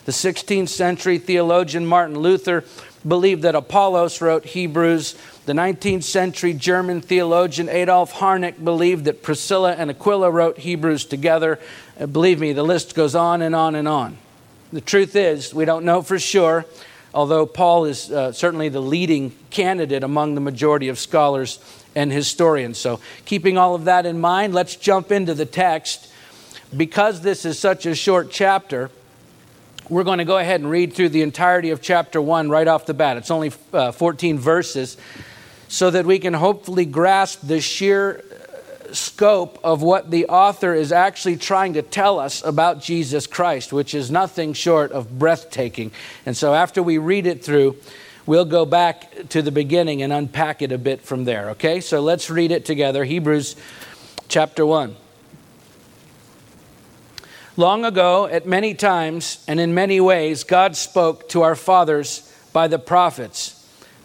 The 0.06 0.12
16th 0.12 0.70
century 0.70 1.20
theologian 1.20 1.86
Martin 1.86 2.20
Luther 2.20 2.64
believed 3.08 3.44
that 3.44 3.56
Apollos 3.56 4.22
wrote 4.22 4.46
Hebrews. 4.46 5.16
The 5.46 5.54
19th 5.54 6.04
century 6.04 6.54
German 6.54 7.02
theologian 7.02 7.70
Adolf 7.70 8.14
Harnack 8.14 8.64
believed 8.64 9.06
that 9.06 9.24
Priscilla 9.24 9.74
and 9.74 9.90
Aquila 9.90 10.30
wrote 10.30 10.60
Hebrews 10.60 11.06
together. 11.06 11.60
Uh, 12.00 12.08
believe 12.08 12.40
me, 12.40 12.54
the 12.54 12.64
list 12.64 12.96
goes 12.96 13.16
on 13.16 13.42
and 13.42 13.56
on 13.56 13.76
and 13.76 13.88
on. 13.88 14.18
The 14.74 14.82
truth 14.82 15.16
is, 15.16 15.54
we 15.54 15.64
don't 15.64 15.86
know 15.86 16.02
for 16.02 16.20
sure, 16.20 16.66
although 17.14 17.46
Paul 17.46 17.86
is 17.86 18.12
uh, 18.12 18.34
certainly 18.34 18.68
the 18.68 18.82
leading 18.82 19.32
candidate 19.50 20.04
among 20.04 20.36
the 20.36 20.42
majority 20.42 20.90
of 20.90 21.00
scholars 21.00 21.60
and 21.96 22.12
historians. 22.12 22.78
So, 22.78 23.00
keeping 23.24 23.58
all 23.58 23.76
of 23.76 23.86
that 23.86 24.06
in 24.06 24.20
mind, 24.20 24.54
let's 24.54 24.76
jump 24.76 25.10
into 25.10 25.34
the 25.34 25.46
text. 25.46 26.12
Because 26.76 27.22
this 27.22 27.46
is 27.46 27.58
such 27.58 27.86
a 27.86 27.96
short 27.96 28.30
chapter, 28.30 28.92
we're 29.88 30.04
going 30.04 30.18
to 30.18 30.26
go 30.26 30.38
ahead 30.38 30.60
and 30.60 30.70
read 30.70 30.92
through 30.92 31.10
the 31.10 31.22
entirety 31.22 31.70
of 31.70 31.82
chapter 31.82 32.22
1 32.22 32.50
right 32.50 32.68
off 32.68 32.86
the 32.86 32.94
bat. 32.94 33.16
It's 33.16 33.32
only 33.32 33.54
uh, 33.72 33.94
14 33.94 34.38
verses, 34.38 34.98
so 35.70 35.90
that 35.92 36.06
we 36.06 36.20
can 36.20 36.34
hopefully 36.34 36.84
grasp 36.84 37.40
the 37.42 37.62
sheer 37.62 38.22
scope 38.94 39.60
of 39.64 39.82
what 39.82 40.12
the 40.12 40.28
author 40.28 40.74
is 40.74 40.92
actually 40.92 41.38
trying 41.38 41.74
to 41.74 41.82
tell 41.82 42.20
us 42.20 42.44
about 42.44 42.82
Jesus 42.82 43.28
Christ, 43.28 43.74
which 43.74 43.94
is 43.94 44.12
nothing 44.12 44.54
short 44.54 44.92
of 44.92 45.18
breathtaking. 45.18 45.92
And 46.26 46.36
so 46.36 46.54
after 46.54 46.82
we 46.84 46.98
read 46.98 47.26
it 47.26 47.44
through, 47.44 47.78
we'll 48.26 48.46
go 48.46 48.66
back 48.66 49.30
to 49.30 49.42
the 49.42 49.52
beginning 49.52 50.02
and 50.02 50.14
unpack 50.14 50.62
it 50.62 50.72
a 50.72 50.78
bit 50.78 51.02
from 51.02 51.26
there, 51.26 51.52
okay? 51.52 51.80
So 51.80 52.02
let's 52.02 52.30
read 52.30 52.52
it 52.52 52.66
together. 52.66 53.04
Hebrews 53.04 53.56
chapter 54.28 54.66
1. 54.66 54.96
Long 57.56 57.86
ago, 57.86 58.28
at 58.28 58.46
many 58.46 58.76
times 58.76 59.44
and 59.48 59.60
in 59.60 59.74
many 59.74 60.00
ways, 60.00 60.44
God 60.44 60.76
spoke 60.76 61.28
to 61.30 61.42
our 61.42 61.56
fathers 61.56 62.32
by 62.54 62.68
the 62.68 62.78
prophets. 62.78 63.57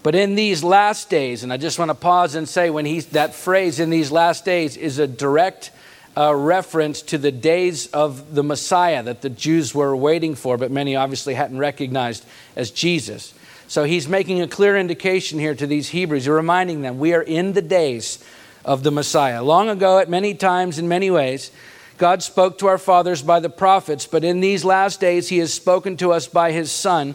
But 0.02 0.14
in 0.14 0.35
these 0.35 0.64
last 0.64 1.11
days, 1.11 1.44
and 1.44 1.52
I 1.52 1.56
just 1.56 1.78
want 1.78 1.90
to 1.90 1.94
pause 1.94 2.35
and 2.35 2.49
say 2.49 2.71
when 2.71 2.85
he's, 2.85 3.06
that 3.06 3.35
phrase 3.35 3.78
in 3.78 3.90
these 3.90 4.11
last 4.11 4.44
days 4.44 4.76
is 4.76 4.99
a 4.99 5.06
direct 5.06 5.71
uh, 6.16 6.35
reference 6.35 7.02
to 7.02 7.18
the 7.18 7.30
days 7.30 7.87
of 7.88 8.35
the 8.35 8.42
Messiah 8.42 9.02
that 9.04 9.23
the 9.23 9.30
Jews 9.30 9.75
were 9.75 9.94
waiting 9.94 10.35
for, 10.35 10.59
but 10.59 10.71
many 10.71 10.97
obviously 10.97 11.35
hadn't 11.35 11.59
recognized 11.59 12.25
as 12.56 12.71
Jesus. 12.71 13.32
So 13.68 13.85
he's 13.85 14.09
making 14.09 14.42
a 14.42 14.49
clear 14.49 14.76
indication 14.76 15.38
here 15.38 15.54
to 15.54 15.66
these 15.66 15.90
Hebrews, 15.90 16.28
reminding 16.28 16.82
them 16.82 16.99
we 16.99 17.14
are 17.14 17.23
in 17.23 17.52
the 17.52 17.62
days 17.62 18.23
of 18.64 18.82
the 18.82 18.90
Messiah. 18.90 19.42
Long 19.42 19.68
ago, 19.68 19.99
at 19.99 20.11
many 20.11 20.35
times, 20.35 20.78
in 20.78 20.88
many 20.88 21.11
ways, 21.11 21.50
God 21.97 22.23
spoke 22.23 22.59
to 22.59 22.66
our 22.66 22.78
fathers 22.78 23.23
by 23.23 23.40
the 23.40 23.49
prophets, 23.49 24.06
but 24.06 24.25
in 24.25 24.40
these 24.40 24.64
last 24.64 25.00
days 25.00 25.28
he 25.28 25.38
has 25.38 25.54
spoken 25.54 25.97
to 25.99 26.12
us 26.12 26.26
by 26.26 26.50
his 26.50 26.73
Son 26.73 27.14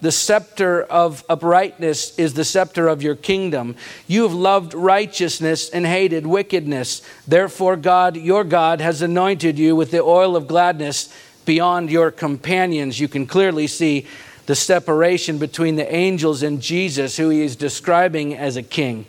The 0.00 0.12
scepter 0.12 0.82
of 0.82 1.24
uprightness 1.28 2.16
is 2.18 2.34
the 2.34 2.44
scepter 2.44 2.86
of 2.86 3.02
your 3.02 3.16
kingdom. 3.16 3.74
You 4.06 4.22
have 4.22 4.32
loved 4.32 4.74
righteousness 4.74 5.68
and 5.70 5.86
hated 5.86 6.26
wickedness. 6.26 7.02
Therefore, 7.26 7.76
God, 7.76 8.16
your 8.16 8.44
God, 8.44 8.80
has 8.80 9.02
anointed 9.02 9.58
you 9.58 9.74
with 9.74 9.90
the 9.90 10.02
oil 10.02 10.36
of 10.36 10.46
gladness 10.46 11.12
beyond 11.44 11.90
your 11.90 12.10
companions. 12.10 13.00
You 13.00 13.08
can 13.08 13.26
clearly 13.26 13.66
see 13.66 14.06
the 14.46 14.54
separation 14.54 15.38
between 15.38 15.76
the 15.76 15.94
angels 15.94 16.42
and 16.42 16.62
Jesus, 16.62 17.16
who 17.16 17.28
he 17.28 17.42
is 17.42 17.56
describing 17.56 18.34
as 18.34 18.56
a 18.56 18.62
king. 18.62 19.04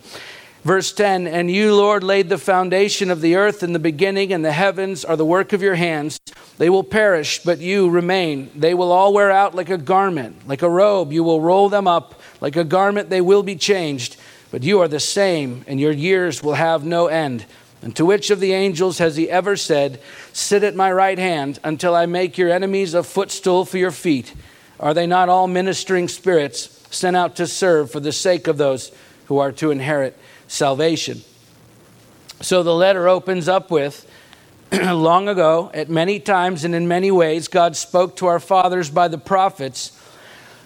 Verse 0.63 0.92
10 0.92 1.28
And 1.28 1.50
you, 1.50 1.74
Lord, 1.74 2.04
laid 2.04 2.30
the 2.30 2.38
foundation 2.38 3.10
of 3.10 3.22
the 3.22 3.36
earth 3.36 3.63
in 3.63 3.74
the 3.74 3.80
beginning, 3.80 4.34
and 4.34 4.44
the 4.44 4.51
heavens 4.51 5.06
are 5.06 5.16
the 5.16 5.25
work 5.25 5.54
of 5.54 5.62
your 5.62 5.75
hands. 5.75 6.20
They 6.58 6.70
will 6.70 6.84
perish, 6.84 7.39
but 7.44 7.60
you 7.60 7.89
remain. 7.89 8.51
They 8.56 8.74
will 8.74 8.92
all 8.92 9.13
wear 9.13 9.32
out 9.32 9.56
like 9.56 9.70
a 9.70 9.78
garment, 9.78 10.48
like 10.48 10.62
a 10.62 10.70
robe. 10.70 11.13
You 11.13 11.24
will 11.24 11.42
roll 11.42 11.70
them 11.70 11.88
up. 11.88 12.20
Like 12.42 12.56
a 12.56 12.63
garment, 12.63 13.10
they 13.10 13.22
will 13.22 13.44
be 13.44 13.56
changed. 13.56 14.18
But 14.51 14.63
you 14.63 14.82
are 14.82 14.88
the 14.88 15.00
same, 15.00 15.63
and 15.68 15.80
your 15.80 15.92
years 15.92 16.44
will 16.44 16.56
have 16.56 16.84
no 16.84 17.08
end. 17.08 17.46
And 17.82 17.96
to 17.96 18.06
which 18.06 18.30
of 18.30 18.42
the 18.42 18.51
angels 18.51 18.98
has 18.98 19.16
he 19.16 19.30
ever 19.30 19.56
said, 19.56 20.01
Sit 20.34 20.63
at 20.63 20.75
my 20.75 20.92
right 20.92 21.18
hand 21.18 21.60
until 21.63 21.96
I 21.96 22.06
make 22.06 22.38
your 22.38 22.50
enemies 22.50 22.94
a 22.94 23.04
footstool 23.04 23.63
for 23.63 23.78
your 23.78 23.92
feet? 23.92 24.34
Are 24.80 24.94
they 24.94 25.08
not 25.08 25.30
all 25.30 25.48
ministering 25.48 26.10
spirits 26.10 26.88
sent 26.92 27.16
out 27.16 27.36
to 27.38 27.48
serve 27.48 27.92
for 27.92 28.00
the 28.00 28.12
sake 28.12 28.48
of 28.48 28.58
those 28.58 28.92
who 29.28 29.38
are 29.38 29.51
to 29.54 29.72
inherit 29.72 30.18
salvation. 30.50 31.22
So 32.41 32.63
the 32.63 32.75
letter 32.75 33.08
opens 33.08 33.48
up 33.48 33.72
with 33.72 34.06
Long 34.72 35.27
ago, 35.27 35.72
at 35.74 35.89
many 35.89 36.20
times 36.20 36.63
and 36.63 36.75
in 36.75 36.88
many 36.88 37.10
ways, 37.10 37.48
God 37.48 37.75
spoke 37.75 38.15
to 38.18 38.27
our 38.27 38.39
fathers 38.39 38.91
by 38.91 39.08
the 39.08 39.18
prophets, 39.18 40.00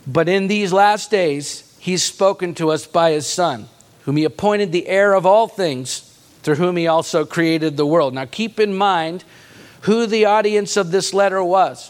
but 0.05 0.27
in 0.27 0.47
these 0.47 0.73
last 0.73 1.09
days, 1.09 1.73
He's 1.79 2.03
spoken 2.03 2.53
to 2.55 2.69
us 2.69 2.85
by 2.85 3.11
His 3.11 3.27
Son, 3.27 3.69
whom 4.01 4.17
He 4.17 4.25
appointed 4.25 4.73
the 4.73 4.87
heir 4.87 5.13
of 5.13 5.25
all 5.25 5.47
things, 5.47 5.99
through 6.41 6.55
whom 6.55 6.75
He 6.75 6.85
also 6.85 7.23
created 7.23 7.77
the 7.77 7.85
world. 7.85 8.13
Now 8.13 8.25
keep 8.25 8.59
in 8.59 8.75
mind 8.75 9.23
who 9.83 10.05
the 10.05 10.25
audience 10.25 10.75
of 10.75 10.91
this 10.91 11.13
letter 11.13 11.41
was. 11.41 11.89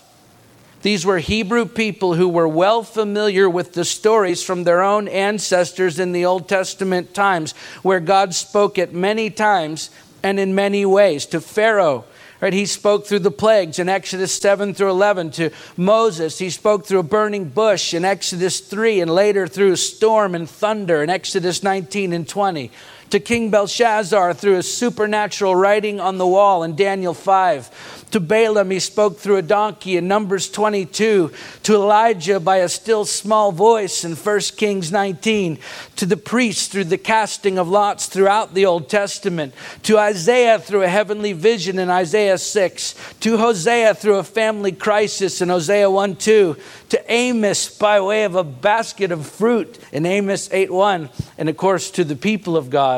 These 0.83 1.05
were 1.05 1.19
Hebrew 1.19 1.65
people 1.65 2.15
who 2.15 2.27
were 2.27 2.47
well 2.47 2.83
familiar 2.83 3.49
with 3.49 3.71
the 3.71 3.85
stories 3.85 4.43
from 4.43 4.65
their 4.65 4.81
own 4.81 5.07
ancestors 5.07 5.97
in 5.97 6.11
the 6.11 6.25
Old 6.25 6.49
Testament 6.49 7.13
times, 7.13 7.53
where 7.83 8.01
God 8.01 8.35
spoke 8.35 8.77
at 8.77 8.93
many 8.93 9.29
times 9.29 9.89
and 10.21 10.37
in 10.37 10.53
many 10.53 10.85
ways 10.85 11.25
to 11.27 11.39
Pharaoh. 11.39 12.03
Right, 12.41 12.51
he 12.51 12.65
spoke 12.65 13.05
through 13.05 13.19
the 13.19 13.31
plagues 13.31 13.79
in 13.79 13.87
Exodus 13.87 14.33
7 14.33 14.73
through 14.73 14.89
11 14.89 15.31
to 15.31 15.51
Moses. 15.77 16.39
He 16.39 16.49
spoke 16.49 16.85
through 16.85 16.99
a 16.99 17.03
burning 17.03 17.45
bush 17.47 17.93
in 17.93 18.03
Exodus 18.03 18.59
3 18.59 18.99
and 18.99 19.09
later 19.09 19.47
through 19.47 19.77
storm 19.77 20.35
and 20.35 20.49
thunder 20.49 21.01
in 21.01 21.09
Exodus 21.09 21.63
19 21.63 22.11
and 22.11 22.27
20. 22.27 22.69
To 23.09 23.19
King 23.19 23.49
Belshazzar 23.49 24.33
through 24.33 24.57
a 24.57 24.63
supernatural 24.63 25.55
writing 25.55 25.99
on 25.99 26.17
the 26.17 26.27
wall 26.27 26.63
in 26.63 26.75
Daniel 26.75 27.13
5 27.13 28.03
to 28.13 28.19
Balaam, 28.19 28.69
he 28.69 28.79
spoke 28.79 29.17
through 29.17 29.37
a 29.37 29.41
donkey 29.41 29.97
in 29.97 30.07
Numbers 30.07 30.47
22. 30.47 31.31
To 31.63 31.73
Elijah 31.73 32.39
by 32.39 32.57
a 32.57 32.69
still 32.69 33.05
small 33.05 33.51
voice 33.51 34.05
in 34.05 34.15
1 34.15 34.39
Kings 34.55 34.91
19. 34.91 35.57
To 35.95 36.05
the 36.05 36.15
priests 36.15 36.67
through 36.67 36.83
the 36.83 36.99
casting 36.99 37.57
of 37.57 37.67
lots 37.67 38.05
throughout 38.05 38.53
the 38.53 38.67
Old 38.67 38.87
Testament. 38.87 39.55
To 39.83 39.97
Isaiah 39.97 40.59
through 40.59 40.83
a 40.83 40.87
heavenly 40.87 41.33
vision 41.33 41.79
in 41.79 41.89
Isaiah 41.89 42.37
6. 42.37 43.15
To 43.21 43.37
Hosea 43.37 43.95
through 43.95 44.17
a 44.17 44.23
family 44.23 44.73
crisis 44.73 45.41
in 45.41 45.49
Hosea 45.49 45.89
1 45.89 46.15
2. 46.15 46.55
To 46.89 47.11
Amos 47.11 47.75
by 47.75 47.99
way 47.99 48.25
of 48.25 48.35
a 48.35 48.43
basket 48.43 49.11
of 49.11 49.25
fruit 49.25 49.79
in 49.91 50.05
Amos 50.05 50.53
8 50.53 50.71
1. 50.71 51.09
And 51.39 51.49
of 51.49 51.57
course 51.57 51.89
to 51.89 52.03
the 52.03 52.15
people 52.15 52.55
of 52.57 52.69
God 52.69 52.92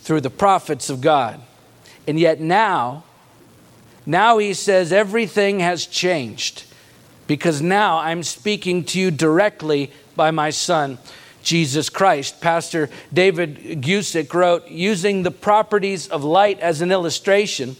through 0.00 0.20
the 0.20 0.30
prophets 0.30 0.90
of 0.90 1.00
God. 1.00 1.40
And 2.06 2.18
yet 2.18 2.40
now, 2.40 3.04
now 4.06 4.38
he 4.38 4.54
says 4.54 4.92
everything 4.92 5.60
has 5.60 5.86
changed 5.86 6.64
because 7.26 7.60
now 7.60 7.98
I'm 7.98 8.22
speaking 8.22 8.84
to 8.84 8.98
you 8.98 9.10
directly 9.10 9.92
by 10.16 10.30
my 10.30 10.50
son. 10.50 10.98
Jesus 11.42 11.88
Christ. 11.88 12.40
Pastor 12.40 12.90
David 13.12 13.82
Guzik 13.82 14.34
wrote, 14.34 14.68
using 14.68 15.22
the 15.22 15.30
properties 15.30 16.08
of 16.08 16.24
light 16.24 16.60
as 16.60 16.82
an 16.82 16.92
illustration, 16.92 17.76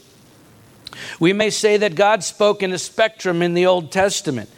we 1.21 1.33
may 1.33 1.51
say 1.51 1.77
that 1.77 1.95
God 1.95 2.25
spoke 2.25 2.63
in 2.63 2.73
a 2.73 2.79
spectrum 2.79 3.43
in 3.43 3.55
the 3.55 3.67
Old 3.67 3.93
Testament. 3.93 4.49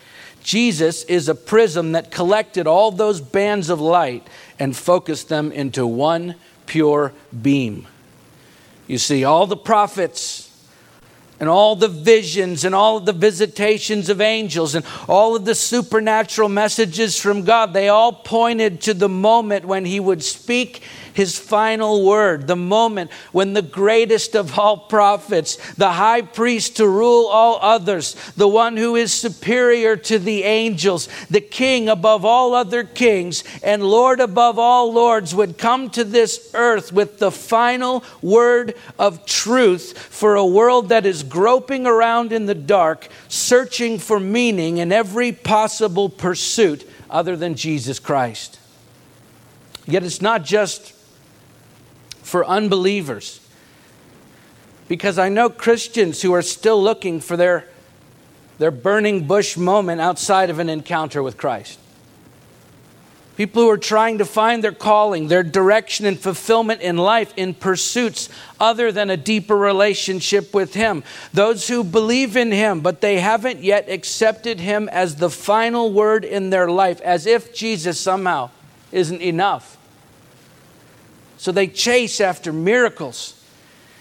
Jesus 0.42 1.02
is 1.04 1.28
a 1.28 1.34
prism 1.34 1.92
that 1.92 2.10
collected 2.10 2.66
all 2.66 2.90
those 2.90 3.20
bands 3.20 3.68
of 3.68 3.80
light 3.80 4.26
and 4.58 4.76
focused 4.76 5.28
them 5.28 5.52
into 5.52 5.86
one 5.86 6.34
pure 6.70 7.12
beam. 7.42 7.84
You 8.86 8.98
see, 8.98 9.24
all 9.24 9.48
the 9.48 9.56
prophets, 9.56 10.46
and 11.40 11.48
all 11.48 11.74
the 11.74 11.88
visions 11.88 12.64
and 12.66 12.74
all 12.74 12.98
of 12.98 13.06
the 13.06 13.14
visitations 13.14 14.10
of 14.10 14.20
angels 14.20 14.74
and 14.74 14.84
all 15.08 15.34
of 15.34 15.46
the 15.46 15.54
supernatural 15.54 16.50
messages 16.50 17.18
from 17.18 17.44
God, 17.44 17.72
they 17.72 17.88
all 17.88 18.12
pointed 18.12 18.82
to 18.82 18.94
the 18.94 19.08
moment 19.08 19.64
when 19.64 19.86
He 19.86 19.98
would 19.98 20.22
speak 20.22 20.82
his 21.20 21.38
final 21.38 22.06
word, 22.06 22.46
the 22.46 22.56
moment 22.56 23.10
when 23.30 23.52
the 23.52 23.60
greatest 23.60 24.34
of 24.34 24.58
all 24.58 24.78
prophets, 24.78 25.74
the 25.74 25.92
high 25.92 26.22
priest 26.22 26.78
to 26.78 26.88
rule 26.88 27.26
all 27.26 27.58
others, 27.60 28.14
the 28.38 28.48
one 28.48 28.74
who 28.74 28.96
is 28.96 29.12
superior 29.12 29.96
to 29.96 30.18
the 30.18 30.44
angels, 30.44 31.10
the 31.28 31.42
king 31.42 31.90
above 31.90 32.24
all 32.24 32.54
other 32.54 32.84
kings, 32.84 33.44
and 33.62 33.82
Lord 33.82 34.18
above 34.18 34.58
all 34.58 34.94
lords, 34.94 35.34
would 35.34 35.58
come 35.58 35.90
to 35.90 36.04
this 36.04 36.50
earth 36.54 36.90
with 36.90 37.18
the 37.18 37.30
final 37.30 38.02
word 38.22 38.74
of 38.98 39.26
truth 39.26 39.98
for 39.98 40.36
a 40.36 40.46
world 40.46 40.88
that 40.88 41.04
is 41.04 41.22
groping 41.22 41.86
around 41.86 42.32
in 42.32 42.46
the 42.46 42.54
dark, 42.54 43.08
searching 43.28 43.98
for 43.98 44.18
meaning 44.18 44.78
in 44.78 44.90
every 44.90 45.32
possible 45.32 46.08
pursuit 46.08 46.88
other 47.10 47.36
than 47.36 47.56
Jesus 47.56 47.98
Christ. 47.98 48.58
Yet 49.86 50.02
it's 50.02 50.22
not 50.22 50.46
just 50.46 50.94
for 52.30 52.46
unbelievers. 52.46 53.40
Because 54.88 55.18
I 55.18 55.28
know 55.28 55.50
Christians 55.50 56.22
who 56.22 56.32
are 56.32 56.42
still 56.42 56.82
looking 56.82 57.20
for 57.20 57.36
their, 57.36 57.66
their 58.58 58.70
burning 58.70 59.26
bush 59.26 59.56
moment 59.56 60.00
outside 60.00 60.48
of 60.48 60.58
an 60.58 60.68
encounter 60.68 61.22
with 61.22 61.36
Christ. 61.36 61.78
People 63.36 63.62
who 63.62 63.70
are 63.70 63.78
trying 63.78 64.18
to 64.18 64.24
find 64.24 64.62
their 64.62 64.72
calling, 64.72 65.28
their 65.28 65.42
direction, 65.42 66.04
and 66.04 66.18
fulfillment 66.18 66.82
in 66.82 66.98
life 66.98 67.32
in 67.36 67.54
pursuits 67.54 68.28
other 68.60 68.92
than 68.92 69.08
a 69.08 69.16
deeper 69.16 69.56
relationship 69.56 70.52
with 70.52 70.74
Him. 70.74 71.02
Those 71.32 71.66
who 71.66 71.82
believe 71.82 72.36
in 72.36 72.52
Him, 72.52 72.80
but 72.80 73.00
they 73.00 73.18
haven't 73.18 73.62
yet 73.62 73.88
accepted 73.88 74.60
Him 74.60 74.90
as 74.90 75.16
the 75.16 75.30
final 75.30 75.90
word 75.90 76.24
in 76.24 76.50
their 76.50 76.70
life, 76.70 77.00
as 77.00 77.24
if 77.26 77.54
Jesus 77.54 77.98
somehow 77.98 78.50
isn't 78.92 79.22
enough. 79.22 79.78
So 81.40 81.52
they 81.52 81.68
chase 81.68 82.20
after 82.20 82.52
miracles. 82.52 83.42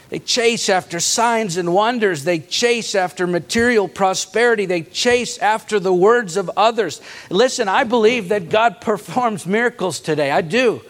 They 0.10 0.19
chase 0.19 0.67
after 0.67 1.00
signs 1.00 1.55
and 1.55 1.74
wonders. 1.74 2.25
They 2.25 2.39
chase 2.39 2.96
after 2.96 3.25
material 3.25 3.87
prosperity. 3.87 4.66
They 4.66 4.81
chase 4.81 5.37
after 5.37 5.79
the 5.79 5.94
words 5.94 6.35
of 6.35 6.51
others. 6.57 7.00
Listen, 7.29 7.70
I 7.70 7.85
believe 7.85 8.27
that 8.27 8.50
God 8.50 8.81
performs 8.81 9.46
miracles 9.46 10.01
today. 10.01 10.31
I 10.31 10.42
do. 10.42 10.81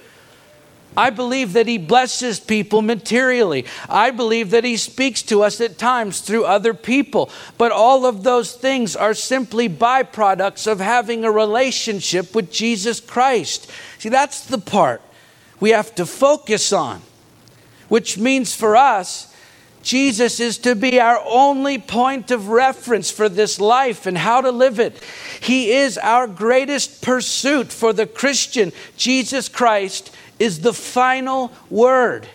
I 0.98 1.12
believe 1.12 1.54
that 1.54 1.68
He 1.68 1.78
blesses 1.78 2.40
people 2.40 2.82
materially. 2.82 3.68
I 3.88 4.10
believe 4.10 4.50
that 4.50 4.64
He 4.64 4.78
speaks 4.78 5.22
to 5.24 5.44
us 5.44 5.62
at 5.62 5.78
times 5.78 6.20
through 6.20 6.46
other 6.46 6.74
people. 6.74 7.30
But 7.60 7.72
all 7.72 8.08
of 8.08 8.24
those 8.24 8.56
things 8.56 8.96
are 8.96 9.14
simply 9.14 9.70
byproducts 9.70 10.66
of 10.66 10.80
having 10.80 11.24
a 11.24 11.32
relationship 11.32 12.34
with 12.34 12.52
Jesus 12.52 13.00
Christ. 13.00 13.70
See, 14.00 14.10
that's 14.10 14.48
the 14.48 14.58
part 14.58 15.04
we 15.60 15.72
have 15.72 15.94
to 15.96 16.06
focus 16.06 16.72
on, 16.74 17.02
which 17.88 18.18
means 18.18 18.56
for 18.56 18.76
us, 18.76 19.34
Jesus 19.82 20.40
is 20.40 20.58
to 20.60 20.76
be 20.76 21.00
our 21.00 21.22
only 21.26 21.78
point 21.78 22.32
of 22.32 22.50
reference 22.50 23.10
for 23.10 23.30
this 23.30 23.60
life 23.60 24.06
and 24.06 24.18
how 24.18 24.42
to 24.42 24.52
live 24.52 24.80
it. 24.80 25.02
He 25.40 25.72
is 25.72 25.98
our 25.98 26.28
greatest 26.28 27.02
pursuit 27.02 27.72
for 27.72 27.94
the 27.94 28.06
Christian. 28.06 28.74
Jesus 28.98 29.48
Christ 29.48 30.14
is 30.38 30.62
the 30.62 30.74
final 30.74 31.52
word. 31.70 32.28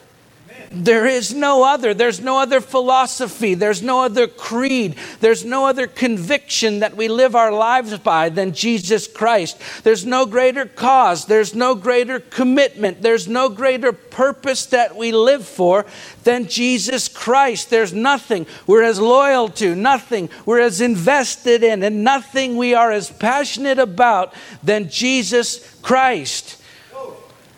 There 0.75 1.07
is 1.07 1.33
no 1.33 1.65
other. 1.65 1.95
There's 1.95 2.21
no 2.21 2.39
other 2.39 2.61
philosophy. 2.61 3.55
There's 3.55 3.83
no 3.83 4.03
other 4.03 4.27
creed. 4.27 4.97
There's 5.21 5.45
no 5.45 5.67
other 5.67 5.87
conviction 5.87 6.81
that 6.81 6.97
we 6.97 7.09
live 7.09 7.37
our 7.37 7.53
lives 7.53 7.97
by 7.99 8.29
than 8.29 8.53
Jesus 8.53 9.07
Christ. 9.07 9.61
There's 9.85 10.05
no 10.05 10.27
greater 10.27 10.67
cause. 10.67 11.27
There's 11.27 11.55
no 11.55 11.75
greater 11.75 12.19
commitment. 12.19 13.03
There's 13.03 13.29
no 13.29 13.49
greater 13.49 13.93
purpose 13.93 14.67
that 14.67 14.97
we 14.97 15.13
live 15.13 15.47
for 15.47 15.87
than 16.25 16.49
Jesus 16.49 17.07
Christ. 17.07 17.71
There's 17.71 17.93
nothing 17.93 18.47
we're 18.67 18.83
as 18.83 19.01
loyal 19.01 19.49
to, 19.51 19.75
nothing 19.77 20.29
we're 20.45 20.61
as 20.61 20.81
invested 20.81 21.63
in, 21.63 21.83
and 21.83 22.03
nothing 22.03 22.57
we 22.57 22.75
are 22.75 22.91
as 22.91 23.11
passionate 23.11 23.79
about 23.79 24.35
than 24.63 24.89
Jesus 24.89 25.79
Christ. 25.83 26.61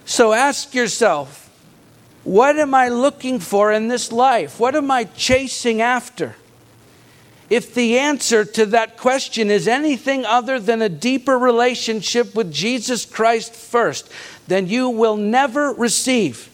So 0.05 0.33
ask 0.33 0.75
yourself, 0.75 1.46
what 2.27 2.59
am 2.59 2.75
I 2.75 2.89
looking 2.89 3.39
for 3.39 3.71
in 3.71 3.87
this 3.87 4.11
life? 4.11 4.59
What 4.59 4.75
am 4.75 4.91
I 4.91 5.05
chasing 5.05 5.81
after? 5.81 6.35
If 7.49 7.73
the 7.73 7.99
answer 7.99 8.45
to 8.45 8.67
that 8.67 8.97
question 8.97 9.49
is 9.49 9.69
anything 9.69 10.25
other 10.25 10.59
than 10.59 10.83
a 10.83 10.89
deeper 10.89 11.39
relationship 11.39 12.35
with 12.35 12.53
Jesus 12.53 13.05
Christ 13.05 13.55
first, 13.55 14.11
then 14.49 14.67
you 14.67 14.91
will 14.91 15.17
never 15.17 15.73
receive 15.73 16.51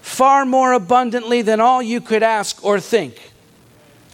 far 0.00 0.44
more 0.44 0.72
abundantly 0.72 1.42
than 1.42 1.60
all 1.60 1.80
you 1.80 2.00
could 2.00 2.24
ask 2.24 2.64
or 2.64 2.80
think. 2.80 3.30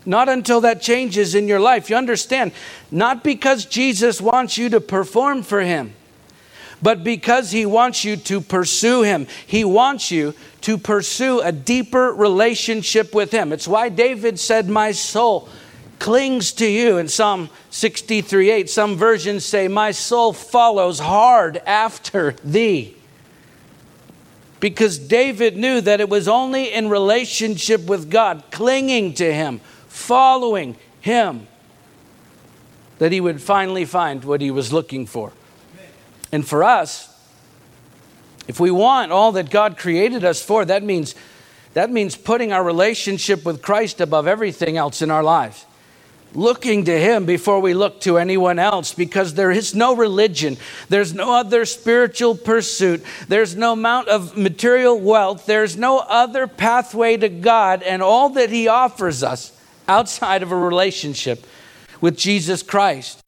Not 0.05 0.29
until 0.29 0.61
that 0.61 0.83
changes 0.83 1.35
in 1.35 1.49
your 1.49 1.61
life. 1.61 1.89
You 1.89 1.97
understand? 1.97 2.53
Not 2.91 3.25
because 3.25 3.65
Jesus 3.65 4.21
wants 4.21 4.59
you 4.59 4.69
to 4.69 4.83
perform 4.83 5.43
for 5.43 5.63
Him, 5.63 5.95
but 6.83 7.03
because 7.03 7.53
He 7.53 7.65
wants 7.65 8.05
you 8.05 8.19
to 8.19 8.43
pursue 8.43 9.03
Him. 9.03 9.27
He 9.47 9.65
wants 9.65 10.11
you 10.11 10.35
to 10.63 10.79
pursue 10.79 11.41
a 11.41 11.53
deeper 11.53 12.13
relationship 12.13 13.15
with 13.15 13.31
Him. 13.31 13.53
It's 13.53 13.69
why 13.69 13.89
David 13.89 14.39
said, 14.39 14.69
My 14.69 14.93
soul 14.93 15.49
clings 15.99 16.53
to 16.53 16.67
you 16.67 16.99
in 16.99 17.09
Psalm 17.09 17.51
63 17.71 18.51
8. 18.51 18.71
Some 18.71 18.97
versions 18.97 19.45
say, 19.45 19.69
My 19.69 19.91
soul 19.91 20.33
follows 20.33 20.99
hard 20.99 21.59
after 21.59 22.33
thee. 22.45 22.97
Because 24.61 24.99
David 24.99 25.57
knew 25.57 25.81
that 25.81 26.01
it 26.01 26.09
was 26.09 26.27
only 26.27 26.73
in 26.73 26.89
relationship 26.89 27.87
with 27.87 28.11
God, 28.11 28.43
clinging 28.51 29.15
to 29.15 29.33
Him, 29.33 29.61
following 29.87 30.77
Him, 31.01 31.47
that 32.99 33.13
he 33.13 33.21
would 33.21 33.41
finally 33.41 33.85
find 33.85 34.25
what 34.25 34.41
he 34.41 34.51
was 34.51 34.73
looking 34.73 35.07
for. 35.07 35.33
And 36.33 36.47
for 36.47 36.65
us, 36.65 37.08
if 38.49 38.59
we 38.59 38.71
want 38.71 39.13
all 39.13 39.33
that 39.33 39.51
God 39.51 39.77
created 39.77 40.25
us 40.25 40.43
for, 40.43 40.65
that 40.65 40.83
means, 40.83 41.15
that 41.75 41.91
means 41.91 42.17
putting 42.17 42.51
our 42.51 42.65
relationship 42.65 43.45
with 43.45 43.63
Christ 43.63 44.01
above 44.01 44.27
everything 44.27 44.79
else 44.79 45.03
in 45.03 45.11
our 45.11 45.23
lives. 45.23 45.67
Looking 46.35 46.87
to 46.87 46.99
Him 46.99 47.27
before 47.27 47.61
we 47.61 47.75
look 47.75 48.01
to 48.03 48.19
anyone 48.19 48.59
else 48.59 48.93
because 48.95 49.35
there 49.35 49.51
is 49.51 49.75
no 49.75 49.95
religion, 49.95 50.57
there's 50.89 51.15
no 51.15 51.35
other 51.35 51.65
spiritual 51.65 52.35
pursuit, 52.35 53.05
there's 53.29 53.55
no 53.55 53.73
amount 53.75 54.09
of 54.09 54.37
material 54.37 54.99
wealth, 54.99 55.47
there's 55.47 55.77
no 55.77 55.99
other 55.99 56.47
pathway 56.47 57.17
to 57.19 57.29
God 57.29 57.83
and 57.83 58.03
all 58.03 58.31
that 58.31 58.51
He 58.51 58.67
offers 58.67 59.23
us 59.23 59.59
outside 59.87 60.43
of 60.43 60.53
a 60.53 60.57
relationship 60.57 61.47
with 62.01 62.17
Jesus 62.17 62.63
Christ. 62.63 63.23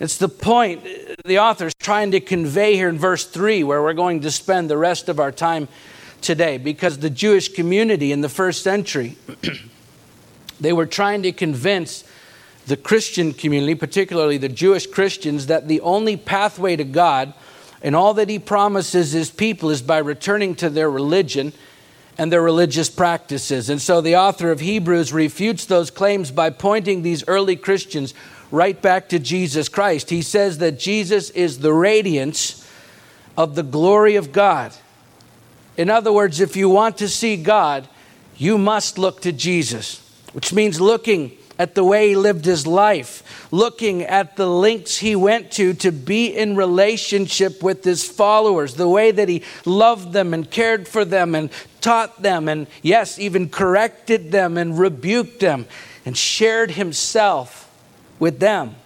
It's 0.00 0.16
the 0.16 0.30
point 0.30 0.82
the 1.26 1.40
author 1.40 1.66
is 1.66 1.74
trying 1.78 2.12
to 2.12 2.20
convey 2.20 2.74
here 2.74 2.88
in 2.88 2.98
verse 2.98 3.26
3, 3.26 3.62
where 3.64 3.82
we're 3.82 3.92
going 3.92 4.22
to 4.22 4.30
spend 4.30 4.70
the 4.70 4.78
rest 4.78 5.10
of 5.10 5.20
our 5.20 5.30
time 5.30 5.68
today 6.22 6.56
because 6.56 6.98
the 6.98 7.10
Jewish 7.10 7.52
community 7.52 8.10
in 8.10 8.22
the 8.22 8.30
first 8.30 8.62
century, 8.62 9.18
they 10.60 10.72
were 10.72 10.86
trying 10.86 11.22
to 11.24 11.32
convince 11.32 12.04
the 12.66 12.78
Christian 12.78 13.34
community, 13.34 13.74
particularly 13.74 14.38
the 14.38 14.48
Jewish 14.48 14.86
Christians, 14.86 15.48
that 15.48 15.68
the 15.68 15.82
only 15.82 16.16
pathway 16.16 16.76
to 16.76 16.84
God 16.84 17.34
and 17.82 17.94
all 17.94 18.14
that 18.14 18.30
He 18.30 18.38
promises 18.38 19.12
His 19.12 19.30
people 19.30 19.68
is 19.68 19.82
by 19.82 19.98
returning 19.98 20.54
to 20.56 20.70
their 20.70 20.90
religion 20.90 21.52
and 22.16 22.32
their 22.32 22.42
religious 22.42 22.88
practices. 22.88 23.68
And 23.68 23.82
so 23.82 24.00
the 24.00 24.16
author 24.16 24.50
of 24.50 24.60
Hebrews 24.60 25.12
refutes 25.12 25.66
those 25.66 25.90
claims 25.90 26.30
by 26.30 26.48
pointing 26.48 27.02
these 27.02 27.22
early 27.28 27.56
Christians 27.56 28.14
right 28.50 28.80
back 28.80 29.08
to 29.10 29.18
Jesus 29.18 29.68
Christ. 29.68 30.10
He 30.10 30.22
says 30.22 30.58
that 30.58 30.78
Jesus 30.78 31.30
is 31.30 31.58
the 31.60 31.72
radiance 31.72 32.68
of 33.36 33.54
the 33.54 33.62
glory 33.62 34.16
of 34.16 34.32
God. 34.32 34.72
In 35.76 35.88
other 35.88 36.12
words, 36.12 36.40
if 36.40 36.56
you 36.56 36.68
want 36.68 36.98
to 36.98 37.08
see 37.08 37.36
God, 37.36 37.88
you 38.36 38.58
must 38.58 38.98
look 38.98 39.22
to 39.22 39.32
Jesus, 39.32 40.00
which 40.32 40.52
means 40.52 40.80
looking 40.80 41.36
at 41.58 41.74
the 41.74 41.84
way 41.84 42.08
he 42.08 42.16
lived 42.16 42.46
his 42.46 42.66
life, 42.66 43.48
looking 43.52 44.02
at 44.02 44.36
the 44.36 44.48
links 44.48 44.96
he 44.96 45.14
went 45.14 45.50
to 45.52 45.74
to 45.74 45.92
be 45.92 46.26
in 46.26 46.56
relationship 46.56 47.62
with 47.62 47.84
his 47.84 48.06
followers, 48.06 48.74
the 48.74 48.88
way 48.88 49.10
that 49.10 49.28
he 49.28 49.42
loved 49.66 50.12
them 50.12 50.32
and 50.32 50.50
cared 50.50 50.88
for 50.88 51.04
them 51.04 51.34
and 51.34 51.50
taught 51.80 52.22
them, 52.22 52.48
and 52.48 52.66
yes, 52.82 53.18
even 53.18 53.48
corrected 53.48 54.32
them 54.32 54.56
and 54.56 54.78
rebuked 54.78 55.40
them 55.40 55.66
and 56.06 56.16
shared 56.16 56.72
himself 56.72 57.69
with 58.20 58.38
them. 58.38 58.76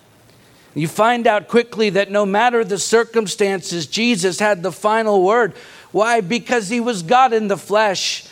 You 0.75 0.89
find 0.89 1.27
out 1.27 1.49
quickly 1.49 1.91
that 1.91 2.11
no 2.11 2.25
matter 2.25 2.65
the 2.65 2.79
circumstances, 2.79 3.87
Jesus 3.87 4.41
had 4.41 4.63
the 4.63 4.73
final 4.73 5.23
word. 5.23 5.53
Why? 5.93 6.21
Because 6.21 6.69
he 6.69 6.81
was 6.81 7.03
God 7.03 7.33
in 7.33 7.49
the 7.49 7.57
flesh. 7.57 8.27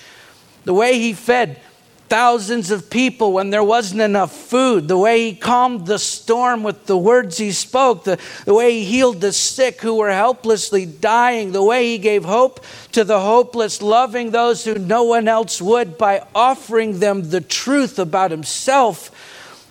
The 0.64 0.74
way 0.74 0.98
he 0.98 1.12
fed 1.12 1.60
thousands 2.08 2.70
of 2.70 2.90
people 2.90 3.32
when 3.32 3.48
there 3.48 3.64
wasn't 3.64 4.00
enough 4.00 4.32
food, 4.32 4.86
the 4.86 4.98
way 4.98 5.30
he 5.30 5.34
calmed 5.34 5.86
the 5.86 5.98
storm 5.98 6.62
with 6.62 6.84
the 6.84 6.98
words 6.98 7.38
he 7.38 7.50
spoke, 7.50 8.04
the, 8.04 8.20
the 8.44 8.52
way 8.52 8.72
he 8.80 8.84
healed 8.84 9.20
the 9.20 9.32
sick 9.32 9.80
who 9.80 9.94
were 9.94 10.12
helplessly 10.12 10.84
dying, 10.84 11.52
the 11.52 11.62
way 11.62 11.86
he 11.86 11.96
gave 11.96 12.24
hope 12.24 12.62
to 12.90 13.02
the 13.02 13.20
hopeless, 13.20 13.80
loving 13.80 14.30
those 14.30 14.64
who 14.64 14.74
no 14.74 15.04
one 15.04 15.26
else 15.26 15.62
would 15.62 15.96
by 15.96 16.26
offering 16.34 16.98
them 16.98 17.30
the 17.30 17.40
truth 17.40 17.98
about 17.98 18.30
himself 18.30 19.10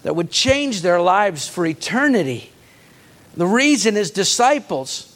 that 0.03 0.15
would 0.15 0.31
change 0.31 0.81
their 0.81 1.01
lives 1.01 1.47
for 1.47 1.65
eternity. 1.65 2.51
The 3.35 3.47
reason 3.47 3.95
his 3.95 4.11
disciples 4.11 5.07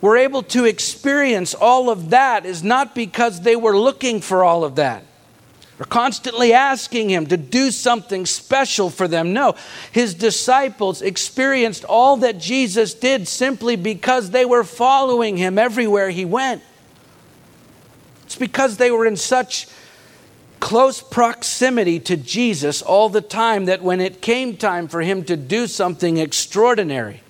were 0.00 0.16
able 0.16 0.42
to 0.42 0.64
experience 0.64 1.54
all 1.54 1.90
of 1.90 2.10
that 2.10 2.44
is 2.44 2.62
not 2.62 2.94
because 2.94 3.40
they 3.40 3.56
were 3.56 3.76
looking 3.76 4.20
for 4.20 4.44
all 4.44 4.64
of 4.64 4.76
that 4.76 5.04
or 5.78 5.86
constantly 5.86 6.52
asking 6.52 7.10
him 7.10 7.26
to 7.26 7.36
do 7.36 7.70
something 7.70 8.26
special 8.26 8.90
for 8.90 9.08
them. 9.08 9.32
No, 9.32 9.56
his 9.90 10.14
disciples 10.14 11.02
experienced 11.02 11.84
all 11.84 12.18
that 12.18 12.38
Jesus 12.38 12.94
did 12.94 13.26
simply 13.26 13.74
because 13.76 14.30
they 14.30 14.44
were 14.44 14.62
following 14.62 15.36
him 15.36 15.58
everywhere 15.58 16.10
he 16.10 16.24
went. 16.24 16.62
It's 18.24 18.36
because 18.36 18.76
they 18.76 18.90
were 18.90 19.06
in 19.06 19.16
such 19.16 19.66
close 20.64 21.02
proximity 21.02 22.00
to 22.00 22.16
Jesus 22.16 22.80
all 22.80 23.10
the 23.10 23.20
time 23.20 23.66
that 23.66 23.82
when 23.82 24.00
it 24.00 24.22
came 24.22 24.56
time 24.56 24.88
for 24.88 25.02
him 25.02 25.22
to 25.22 25.36
do 25.36 25.66
something 25.66 26.16
extraordinary, 26.16 27.20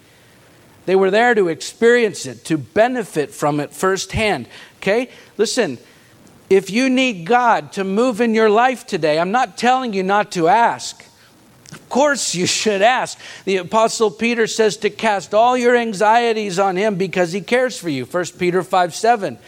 they 0.87 0.95
were 0.95 1.11
there 1.11 1.35
to 1.35 1.49
experience 1.49 2.27
it, 2.27 2.45
to 2.45 2.57
benefit 2.57 3.33
from 3.33 3.59
it 3.59 3.73
firsthand. 3.73 4.47
Okay? 4.77 5.11
Listen, 5.37 5.79
if 6.49 6.71
you 6.71 6.89
need 6.89 7.27
God 7.27 7.73
to 7.73 7.83
move 7.83 8.21
in 8.21 8.35
your 8.35 8.49
life 8.49 8.87
today, 8.87 9.19
I'm 9.19 9.33
not 9.33 9.59
telling 9.59 9.93
you 9.93 10.05
not 10.05 10.31
to 10.33 10.47
ask. 10.47 11.05
Of 11.73 11.89
course, 11.89 12.37
you 12.37 12.47
should 12.47 12.83
ask. 12.83 13.19
The 13.47 13.57
Apostle 13.57 14.13
Peter 14.13 14.47
says 14.47 14.77
to 14.77 14.91
cast 14.91 15.35
all 15.35 15.57
your 15.57 15.75
anxieties 15.75 16.61
on 16.61 16.77
him 16.77 16.95
because 16.95 17.33
he 17.33 17.41
cares 17.41 17.77
for 17.77 17.89
you. 17.89 18.05
1 18.05 18.25
Peter 18.39 18.63
5 18.63 18.95
7. 18.95 19.39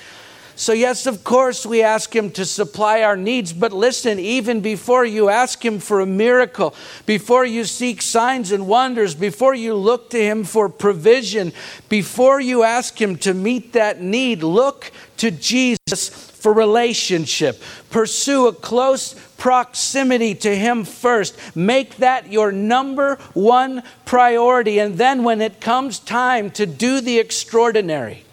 So, 0.58 0.72
yes, 0.72 1.06
of 1.06 1.22
course, 1.22 1.66
we 1.66 1.82
ask 1.82 2.16
Him 2.16 2.30
to 2.30 2.46
supply 2.46 3.02
our 3.02 3.16
needs, 3.16 3.52
but 3.52 3.74
listen, 3.74 4.18
even 4.18 4.62
before 4.62 5.04
you 5.04 5.28
ask 5.28 5.62
Him 5.62 5.78
for 5.78 6.00
a 6.00 6.06
miracle, 6.06 6.74
before 7.04 7.44
you 7.44 7.64
seek 7.64 8.00
signs 8.00 8.52
and 8.52 8.66
wonders, 8.66 9.14
before 9.14 9.54
you 9.54 9.74
look 9.74 10.08
to 10.10 10.18
Him 10.18 10.44
for 10.44 10.70
provision, 10.70 11.52
before 11.90 12.40
you 12.40 12.62
ask 12.62 12.98
Him 12.98 13.16
to 13.18 13.34
meet 13.34 13.74
that 13.74 14.00
need, 14.00 14.42
look 14.42 14.90
to 15.18 15.30
Jesus 15.30 16.08
for 16.08 16.54
relationship. 16.54 17.62
Pursue 17.90 18.46
a 18.46 18.54
close 18.54 19.14
proximity 19.36 20.34
to 20.36 20.56
Him 20.56 20.84
first. 20.84 21.54
Make 21.54 21.98
that 21.98 22.32
your 22.32 22.50
number 22.50 23.16
one 23.34 23.82
priority. 24.06 24.78
And 24.78 24.96
then, 24.96 25.22
when 25.22 25.42
it 25.42 25.60
comes 25.60 25.98
time 25.98 26.50
to 26.52 26.64
do 26.64 27.02
the 27.02 27.18
extraordinary, 27.18 28.25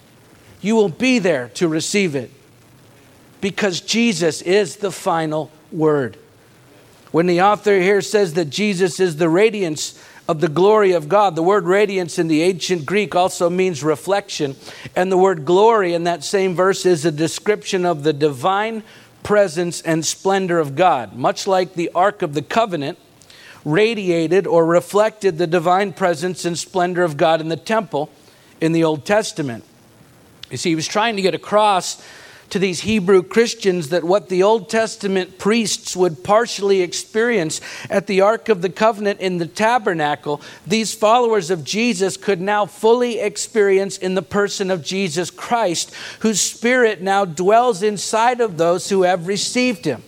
you 0.63 0.75
will 0.75 0.89
be 0.89 1.19
there 1.19 1.49
to 1.49 1.67
receive 1.67 2.15
it 2.15 2.31
because 3.41 3.81
Jesus 3.81 4.41
is 4.41 4.77
the 4.77 4.91
final 4.91 5.51
word. 5.71 6.17
When 7.11 7.27
the 7.27 7.41
author 7.41 7.79
here 7.79 8.01
says 8.01 8.33
that 8.33 8.49
Jesus 8.49 8.99
is 8.99 9.17
the 9.17 9.29
radiance 9.29 10.01
of 10.27 10.39
the 10.39 10.47
glory 10.47 10.93
of 10.93 11.09
God, 11.09 11.35
the 11.35 11.43
word 11.43 11.65
radiance 11.65 12.17
in 12.17 12.27
the 12.27 12.41
ancient 12.41 12.85
Greek 12.85 13.13
also 13.13 13.49
means 13.49 13.83
reflection. 13.83 14.55
And 14.95 15.11
the 15.11 15.17
word 15.17 15.45
glory 15.45 15.93
in 15.93 16.05
that 16.05 16.23
same 16.23 16.55
verse 16.55 16.85
is 16.85 17.05
a 17.05 17.11
description 17.11 17.85
of 17.85 18.03
the 18.03 18.13
divine 18.13 18.83
presence 19.21 19.81
and 19.81 20.05
splendor 20.05 20.59
of 20.59 20.75
God. 20.75 21.13
Much 21.13 21.45
like 21.45 21.73
the 21.73 21.91
Ark 21.93 22.21
of 22.21 22.33
the 22.33 22.41
Covenant 22.41 22.97
radiated 23.65 24.47
or 24.47 24.65
reflected 24.65 25.37
the 25.37 25.47
divine 25.47 25.93
presence 25.93 26.45
and 26.45 26.57
splendor 26.57 27.03
of 27.03 27.17
God 27.17 27.41
in 27.41 27.49
the 27.49 27.57
temple 27.57 28.09
in 28.61 28.71
the 28.71 28.83
Old 28.83 29.05
Testament. 29.05 29.65
You 30.53 30.57
see, 30.57 30.69
he 30.69 30.75
was 30.75 30.87
trying 30.87 31.15
to 31.15 31.23
get 31.23 31.33
across 31.33 31.99
to 32.51 32.59
these 32.59 32.81
Hebrew 32.81 33.23
Christians 33.23 33.89
that 33.89 34.03
what 34.03 34.29
the 34.29 34.43
Old 34.43 34.69
Testament 34.69 35.39
priests 35.39 35.95
would 35.97 36.23
partially 36.23 36.81
experience 36.81 37.59
at 37.89 38.05
the 38.05 38.21
Ark 38.21 38.49
of 38.49 38.61
the 38.61 38.69
Covenant 38.69 39.19
in 39.19 39.39
the 39.39 39.47
tabernacle, 39.47 40.41
these 40.67 40.93
followers 40.93 41.49
of 41.49 41.63
Jesus 41.63 42.17
could 42.17 42.39
now 42.39 42.67
fully 42.67 43.17
experience 43.17 43.97
in 43.97 44.13
the 44.13 44.21
person 44.21 44.69
of 44.69 44.83
Jesus 44.83 45.31
Christ, 45.31 45.91
whose 46.19 46.39
spirit 46.39 47.01
now 47.01 47.25
dwells 47.25 47.81
inside 47.81 48.39
of 48.39 48.57
those 48.57 48.89
who 48.89 49.01
have 49.01 49.25
received 49.25 49.85
him. 49.85 50.03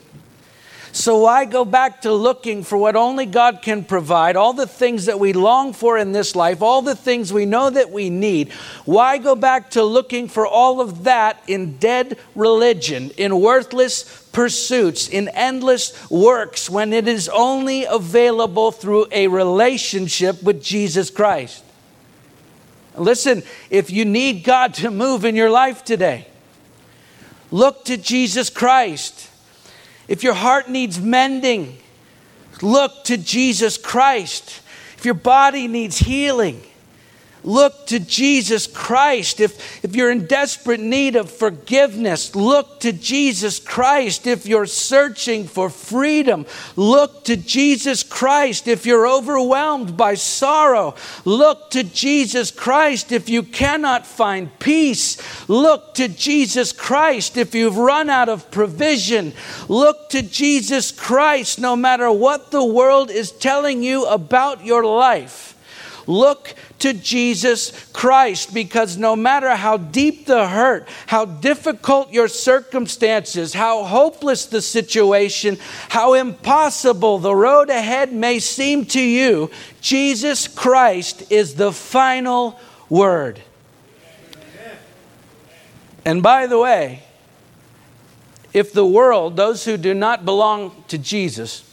So, 0.96 1.18
why 1.18 1.44
go 1.44 1.66
back 1.66 2.04
to 2.04 2.14
looking 2.14 2.64
for 2.64 2.78
what 2.78 2.96
only 2.96 3.26
God 3.26 3.62
can 3.62 3.84
provide, 3.84 4.38
all 4.38 4.54
the 4.54 4.66
things 4.66 5.08
that 5.08 5.20
we 5.20 5.34
long 5.34 5.74
for 5.74 5.98
in 5.98 6.14
this 6.14 6.38
life, 6.38 6.62
all 6.62 6.82
the 6.82 6.96
things 6.96 7.34
we 7.34 7.46
know 7.46 7.70
that 7.70 7.92
we 7.92 8.10
need? 8.10 8.54
Why 8.86 9.18
go 9.18 9.36
back 9.36 9.72
to 9.72 9.84
looking 9.84 10.30
for 10.30 10.48
all 10.48 10.80
of 10.80 11.04
that 11.04 11.44
in 11.48 11.76
dead 11.80 12.18
religion, 12.34 13.12
in 13.18 13.42
worthless 13.42 14.26
pursuits, 14.32 15.10
in 15.10 15.28
endless 15.34 16.10
works, 16.10 16.70
when 16.70 16.94
it 16.94 17.10
is 17.10 17.28
only 17.28 17.84
available 17.84 18.72
through 18.72 19.08
a 19.12 19.28
relationship 19.28 20.42
with 20.44 20.64
Jesus 20.64 21.10
Christ? 21.10 21.62
Listen, 22.98 23.44
if 23.70 23.92
you 23.92 24.06
need 24.06 24.46
God 24.46 24.74
to 24.76 24.90
move 24.90 25.26
in 25.26 25.36
your 25.36 25.50
life 25.50 25.84
today, 25.84 26.26
look 27.52 27.84
to 27.84 27.98
Jesus 27.98 28.50
Christ. 28.50 29.30
If 30.08 30.24
your 30.24 30.34
heart 30.34 30.70
needs 30.70 31.00
mending, 31.00 31.78
look 32.62 33.04
to 33.06 33.18
Jesus 33.18 33.78
Christ. 33.78 34.62
If 34.98 35.06
your 35.06 35.13
body 35.13 35.68
needs 35.68 35.98
healing, 35.98 36.62
Look 37.46 37.86
to 37.88 38.00
Jesus 38.00 38.66
Christ. 38.66 39.40
If, 39.40 39.86
if 39.86 39.96
you're 39.96 40.10
in 40.10 40.26
desperate 40.26 40.80
need 40.80 41.16
of 41.16 41.30
forgiveness, 41.30 42.36
look 42.36 42.80
to 42.80 42.92
Jesus 42.92 43.60
Christ. 43.60 44.26
If 44.26 44.48
you're 44.48 44.66
searching 44.66 45.46
for 45.46 45.70
freedom, 45.70 46.48
look 46.76 47.24
to 47.26 47.38
Jesus 47.38 48.02
Christ. 48.02 48.68
If 48.68 48.88
you're 48.88 49.08
overwhelmed 49.08 49.96
by 49.96 50.16
sorrow, 50.16 50.96
look 51.24 51.70
to 51.70 51.84
Jesus 51.84 52.50
Christ. 52.50 53.12
If 53.12 53.30
you 53.30 53.44
cannot 53.44 54.08
find 54.08 54.50
peace, 54.58 55.48
look 55.48 55.94
to 55.94 56.08
Jesus 56.08 56.72
Christ. 56.72 57.38
If 57.38 57.54
you've 57.54 57.78
run 57.78 58.10
out 58.10 58.28
of 58.28 58.50
provision, 58.50 59.34
look 59.70 60.10
to 60.10 60.24
Jesus 60.24 60.92
Christ. 60.92 61.60
No 61.60 61.76
matter 61.76 62.12
what 62.12 62.50
the 62.50 62.66
world 62.66 63.12
is 63.12 63.32
telling 63.32 63.84
you 63.84 64.08
about 64.08 64.66
your 64.66 64.84
life, 64.84 65.52
Look 66.08 66.54
to 66.86 66.93
Jesus 66.93 67.71
Christ 67.93 68.54
because 68.54 68.95
no 68.95 69.15
matter 69.15 69.56
how 69.56 69.76
deep 69.76 70.28
the 70.28 70.48
hurt, 70.48 70.88
how 71.08 71.26
difficult 71.26 72.13
your 72.13 72.28
circumstances, 72.28 73.56
how 73.56 73.86
hopeless 73.86 74.45
the 74.45 74.62
situation, 74.62 75.58
how 75.89 76.13
impossible 76.13 77.17
the 77.17 77.36
road 77.36 77.71
ahead 77.71 78.13
may 78.13 78.38
seem 78.38 78.86
to 78.86 79.02
you, 79.02 79.50
Jesus 79.82 80.48
Christ 80.48 81.32
is 81.32 81.56
the 81.56 81.71
final 81.71 82.60
word. 82.88 83.41
And 86.06 86.21
by 86.21 86.45
the 86.45 86.60
way, 86.60 87.02
if 88.54 88.74
the 88.74 88.86
world, 88.86 89.38
those 89.38 89.65
who 89.65 89.76
do 89.76 89.95
not 89.95 90.24
belong 90.24 90.84
to 90.89 91.00
Jesus, 91.00 91.64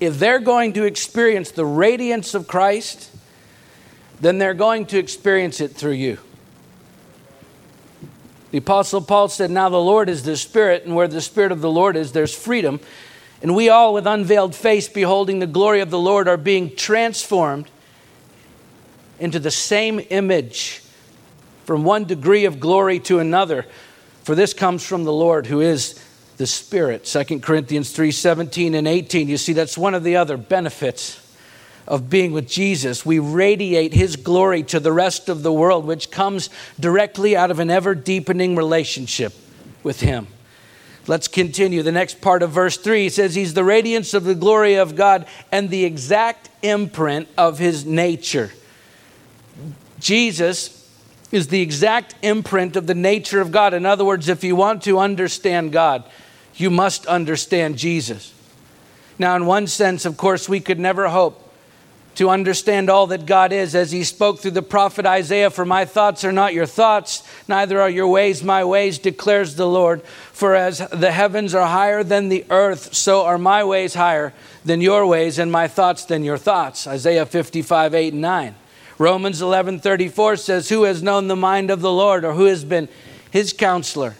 if 0.00 0.18
they're 0.18 0.38
going 0.38 0.72
to 0.74 0.84
experience 0.84 1.50
the 1.50 1.64
radiance 1.64 2.34
of 2.34 2.46
Christ, 2.46 3.10
then 4.20 4.38
they're 4.38 4.54
going 4.54 4.86
to 4.86 4.98
experience 4.98 5.60
it 5.60 5.72
through 5.72 5.92
you. 5.92 6.18
The 8.50 8.58
Apostle 8.58 9.02
Paul 9.02 9.28
said, 9.28 9.50
Now 9.50 9.68
the 9.68 9.76
Lord 9.76 10.08
is 10.08 10.22
the 10.22 10.36
Spirit, 10.36 10.84
and 10.84 10.94
where 10.94 11.08
the 11.08 11.20
Spirit 11.20 11.52
of 11.52 11.60
the 11.60 11.70
Lord 11.70 11.96
is, 11.96 12.12
there's 12.12 12.34
freedom. 12.34 12.80
And 13.42 13.54
we 13.54 13.68
all, 13.68 13.94
with 13.94 14.06
unveiled 14.06 14.54
face, 14.54 14.88
beholding 14.88 15.38
the 15.38 15.46
glory 15.46 15.80
of 15.80 15.90
the 15.90 15.98
Lord, 15.98 16.26
are 16.26 16.36
being 16.36 16.74
transformed 16.74 17.70
into 19.18 19.38
the 19.38 19.50
same 19.50 20.00
image 20.10 20.82
from 21.64 21.84
one 21.84 22.04
degree 22.04 22.46
of 22.46 22.58
glory 22.58 22.98
to 23.00 23.18
another. 23.18 23.66
For 24.22 24.34
this 24.34 24.54
comes 24.54 24.84
from 24.84 25.04
the 25.04 25.12
Lord 25.12 25.46
who 25.46 25.60
is 25.60 26.02
the 26.38 26.46
Spirit. 26.46 27.04
2 27.04 27.40
Corinthians 27.40 27.90
3 27.90 28.10
17 28.10 28.74
and 28.74 28.88
18. 28.88 29.28
You 29.28 29.36
see, 29.36 29.52
that's 29.52 29.76
one 29.76 29.94
of 29.94 30.04
the 30.04 30.16
other 30.16 30.36
benefits 30.36 31.20
of 31.86 32.08
being 32.08 32.32
with 32.32 32.48
Jesus. 32.48 33.04
We 33.04 33.18
radiate 33.18 33.92
His 33.92 34.16
glory 34.16 34.62
to 34.64 34.80
the 34.80 34.92
rest 34.92 35.28
of 35.28 35.42
the 35.42 35.52
world, 35.52 35.84
which 35.84 36.10
comes 36.10 36.48
directly 36.78 37.36
out 37.36 37.50
of 37.50 37.58
an 37.58 37.70
ever 37.70 37.94
deepening 37.94 38.56
relationship 38.56 39.34
with 39.82 40.00
Him. 40.00 40.28
Let's 41.06 41.26
continue. 41.26 41.82
The 41.82 41.92
next 41.92 42.20
part 42.20 42.42
of 42.42 42.50
verse 42.50 42.76
3 42.76 43.04
he 43.04 43.08
says, 43.08 43.34
He's 43.34 43.54
the 43.54 43.64
radiance 43.64 44.14
of 44.14 44.24
the 44.24 44.34
glory 44.34 44.74
of 44.74 44.94
God 44.94 45.26
and 45.50 45.70
the 45.70 45.84
exact 45.84 46.50
imprint 46.62 47.28
of 47.36 47.58
His 47.58 47.84
nature. 47.84 48.52
Jesus 49.98 50.74
is 51.32 51.48
the 51.48 51.60
exact 51.60 52.14
imprint 52.22 52.76
of 52.76 52.86
the 52.86 52.94
nature 52.94 53.40
of 53.40 53.50
God. 53.50 53.74
In 53.74 53.84
other 53.84 54.04
words, 54.04 54.28
if 54.28 54.44
you 54.44 54.54
want 54.54 54.82
to 54.84 54.98
understand 54.98 55.72
God, 55.72 56.04
you 56.60 56.70
must 56.70 57.06
understand 57.06 57.78
Jesus. 57.78 58.34
Now, 59.18 59.34
in 59.36 59.46
one 59.46 59.66
sense, 59.66 60.04
of 60.04 60.16
course, 60.16 60.48
we 60.48 60.60
could 60.60 60.78
never 60.78 61.08
hope 61.08 61.44
to 62.18 62.30
understand 62.30 62.90
all 62.90 63.06
that 63.06 63.26
God 63.26 63.52
is, 63.52 63.76
as 63.76 63.92
he 63.92 64.02
spoke 64.02 64.40
through 64.40 64.50
the 64.50 64.60
prophet 64.60 65.06
Isaiah 65.06 65.50
For 65.50 65.64
my 65.64 65.84
thoughts 65.84 66.24
are 66.24 66.32
not 66.32 66.52
your 66.52 66.66
thoughts, 66.66 67.22
neither 67.46 67.80
are 67.80 67.88
your 67.88 68.08
ways 68.08 68.42
my 68.42 68.64
ways, 68.64 68.98
declares 68.98 69.54
the 69.54 69.68
Lord. 69.68 70.02
For 70.02 70.56
as 70.56 70.78
the 70.88 71.12
heavens 71.12 71.54
are 71.54 71.68
higher 71.68 72.02
than 72.02 72.28
the 72.28 72.44
earth, 72.50 72.92
so 72.92 73.24
are 73.24 73.38
my 73.38 73.62
ways 73.62 73.94
higher 73.94 74.34
than 74.64 74.80
your 74.80 75.06
ways, 75.06 75.38
and 75.38 75.52
my 75.52 75.68
thoughts 75.68 76.04
than 76.06 76.24
your 76.24 76.38
thoughts. 76.38 76.88
Isaiah 76.88 77.24
55, 77.24 77.94
8 77.94 78.12
and 78.12 78.22
9. 78.22 78.54
Romans 78.98 79.40
11, 79.40 79.78
34 79.78 80.36
says, 80.36 80.68
Who 80.70 80.82
has 80.82 81.04
known 81.04 81.28
the 81.28 81.36
mind 81.36 81.70
of 81.70 81.80
the 81.80 81.92
Lord, 81.92 82.24
or 82.24 82.34
who 82.34 82.46
has 82.46 82.64
been 82.64 82.88
his 83.30 83.52
counselor? 83.52 84.16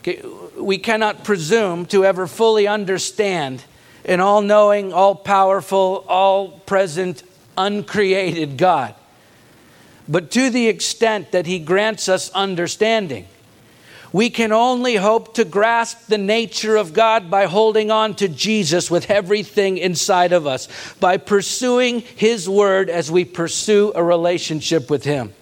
Okay, 0.00 0.20
we 0.58 0.78
cannot 0.78 1.24
presume 1.24 1.86
to 1.86 2.04
ever 2.04 2.26
fully 2.26 2.66
understand 2.66 3.64
an 4.04 4.20
all 4.20 4.40
knowing, 4.40 4.92
all 4.92 5.14
powerful, 5.14 6.04
all 6.08 6.48
present, 6.60 7.22
uncreated 7.56 8.56
God. 8.56 8.94
But 10.08 10.30
to 10.32 10.48
the 10.50 10.68
extent 10.68 11.32
that 11.32 11.46
He 11.46 11.58
grants 11.58 12.08
us 12.08 12.30
understanding, 12.30 13.26
we 14.10 14.30
can 14.30 14.52
only 14.52 14.96
hope 14.96 15.34
to 15.34 15.44
grasp 15.44 16.06
the 16.06 16.16
nature 16.16 16.76
of 16.76 16.94
God 16.94 17.30
by 17.30 17.44
holding 17.44 17.90
on 17.90 18.14
to 18.16 18.28
Jesus 18.28 18.90
with 18.90 19.10
everything 19.10 19.76
inside 19.76 20.32
of 20.32 20.46
us, 20.46 20.68
by 20.94 21.18
pursuing 21.18 22.00
His 22.00 22.48
Word 22.48 22.88
as 22.88 23.10
we 23.10 23.26
pursue 23.26 23.92
a 23.94 24.02
relationship 24.02 24.88
with 24.88 25.04
Him. 25.04 25.34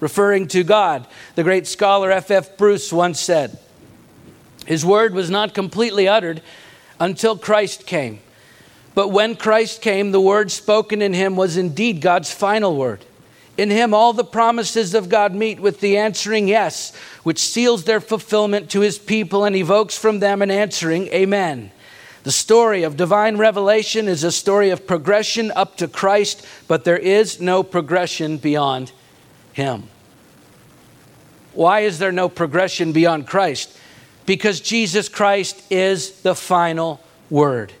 Referring 0.00 0.48
to 0.48 0.62
God, 0.62 1.06
the 1.34 1.42
great 1.42 1.66
scholar 1.66 2.10
F.F. 2.10 2.50
F. 2.50 2.56
Bruce 2.58 2.92
once 2.92 3.18
said, 3.18 3.58
His 4.66 4.84
Word 4.84 5.14
was 5.14 5.30
not 5.30 5.54
completely 5.54 6.08
uttered 6.08 6.42
until 6.98 7.36
Christ 7.36 7.86
came. 7.86 8.20
But 8.94 9.08
when 9.08 9.34
Christ 9.34 9.82
came, 9.82 10.12
the 10.12 10.20
word 10.20 10.50
spoken 10.52 11.02
in 11.02 11.14
him 11.14 11.34
was 11.36 11.56
indeed 11.56 12.00
God's 12.00 12.32
final 12.32 12.76
word. 12.76 13.04
In 13.56 13.70
him, 13.70 13.94
all 13.94 14.12
the 14.12 14.24
promises 14.24 14.94
of 14.94 15.08
God 15.08 15.34
meet 15.34 15.60
with 15.60 15.80
the 15.80 15.96
answering 15.96 16.48
yes, 16.48 16.94
which 17.22 17.38
seals 17.38 17.84
their 17.84 18.00
fulfillment 18.00 18.70
to 18.70 18.80
his 18.80 18.98
people 18.98 19.44
and 19.44 19.54
evokes 19.54 19.96
from 19.96 20.18
them 20.18 20.42
an 20.42 20.50
answering 20.50 21.08
amen. 21.08 21.70
The 22.24 22.32
story 22.32 22.82
of 22.84 22.96
divine 22.96 23.36
revelation 23.36 24.08
is 24.08 24.24
a 24.24 24.32
story 24.32 24.70
of 24.70 24.86
progression 24.86 25.52
up 25.54 25.76
to 25.76 25.88
Christ, 25.88 26.44
but 26.66 26.84
there 26.84 26.98
is 26.98 27.40
no 27.40 27.62
progression 27.62 28.38
beyond 28.38 28.92
him. 29.52 29.84
Why 31.52 31.80
is 31.80 31.98
there 31.98 32.12
no 32.12 32.28
progression 32.28 32.92
beyond 32.92 33.26
Christ? 33.26 33.78
Because 34.26 34.60
Jesus 34.60 35.08
Christ 35.08 35.62
is 35.70 36.22
the 36.22 36.34
final 36.34 37.00
word 37.30 37.72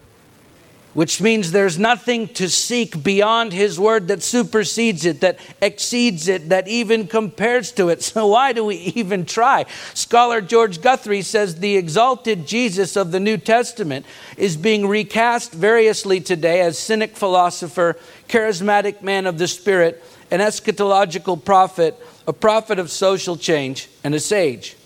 which 0.94 1.20
means 1.20 1.50
there's 1.50 1.78
nothing 1.78 2.28
to 2.28 2.48
seek 2.48 3.02
beyond 3.02 3.52
His 3.52 3.78
Word 3.78 4.08
that 4.08 4.22
supersedes 4.22 5.04
it, 5.04 5.20
that 5.20 5.38
exceeds 5.60 6.28
it, 6.28 6.48
that 6.48 6.68
even 6.68 7.06
compares 7.06 7.72
to 7.72 7.88
it. 7.88 8.02
So, 8.14 8.28
why 8.28 8.52
do 8.52 8.64
we 8.64 8.76
even 8.76 9.24
try? 9.24 9.64
Scholar 9.92 10.40
George 10.40 10.80
Guthrie 10.80 11.22
says 11.22 11.58
the 11.58 11.76
exalted 11.76 12.46
Jesus 12.46 12.96
of 12.96 13.10
the 13.10 13.18
New 13.18 13.38
Testament 13.38 14.06
is 14.36 14.56
being 14.56 14.86
recast 14.86 15.52
variously 15.52 16.20
today 16.20 16.60
as 16.60 16.78
cynic 16.78 17.16
philosopher, 17.16 17.96
charismatic 18.28 19.02
man 19.02 19.26
of 19.26 19.38
the 19.38 19.48
Spirit, 19.48 20.04
an 20.30 20.38
eschatological 20.38 21.44
prophet, 21.44 21.98
a 22.28 22.32
prophet 22.32 22.78
of 22.78 22.88
social 22.88 23.36
change, 23.36 23.88
and 24.04 24.14
a 24.14 24.20
sage. 24.20 24.76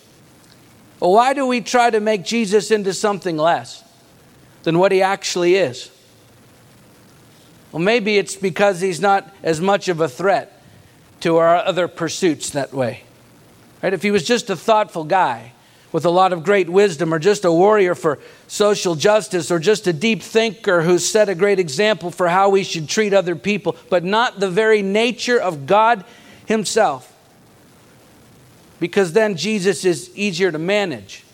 Well, 1.01 1.13
why 1.13 1.33
do 1.33 1.47
we 1.47 1.61
try 1.61 1.91
to 1.91 2.01
make 2.01 2.25
Jesus 2.25 2.71
into 2.71 2.93
something 2.93 3.37
less 3.37 3.85
than 4.65 4.79
what 4.79 4.93
he 4.93 5.03
actually 5.03 5.55
is? 5.55 5.91
Well, 7.73 7.83
maybe 7.83 8.19
it's 8.19 8.35
because 8.35 8.81
he's 8.81 9.01
not 9.01 9.33
as 9.43 9.61
much 9.61 9.89
of 9.89 10.01
a 10.01 10.09
threat 10.09 10.61
to 11.21 11.37
our 11.37 11.57
other 11.57 11.89
pursuits 11.89 12.51
that 12.51 12.73
way. 12.73 13.03
Right? 13.83 13.93
If 13.93 14.03
he 14.03 14.11
was 14.11 14.25
just 14.25 14.51
a 14.51 14.57
thoughtful 14.57 15.05
guy 15.05 15.53
with 15.93 16.05
a 16.05 16.11
lot 16.11 16.33
of 16.33 16.45
great 16.45 16.69
wisdom, 16.69 17.15
or 17.15 17.19
just 17.19 17.47
a 17.47 17.53
warrior 17.53 17.95
for 17.95 18.19
social 18.47 18.95
justice, 18.95 19.51
or 19.51 19.59
just 19.59 19.87
a 19.87 19.93
deep 19.93 20.23
thinker 20.23 20.83
who 20.83 20.99
set 20.99 21.31
a 21.31 21.35
great 21.35 21.59
example 21.59 22.11
for 22.11 22.29
how 22.29 22.51
we 22.51 22.63
should 22.63 22.89
treat 22.89 23.15
other 23.15 23.35
people, 23.35 23.75
but 23.89 24.05
not 24.05 24.39
the 24.39 24.51
very 24.51 24.83
nature 24.83 25.41
of 25.41 25.67
God 25.67 26.05
himself. 26.45 27.15
Because 28.81 29.13
then 29.13 29.37
Jesus 29.37 29.85
is 29.85 30.11
easier 30.17 30.53
to 30.53 30.59
manage. 30.59 31.25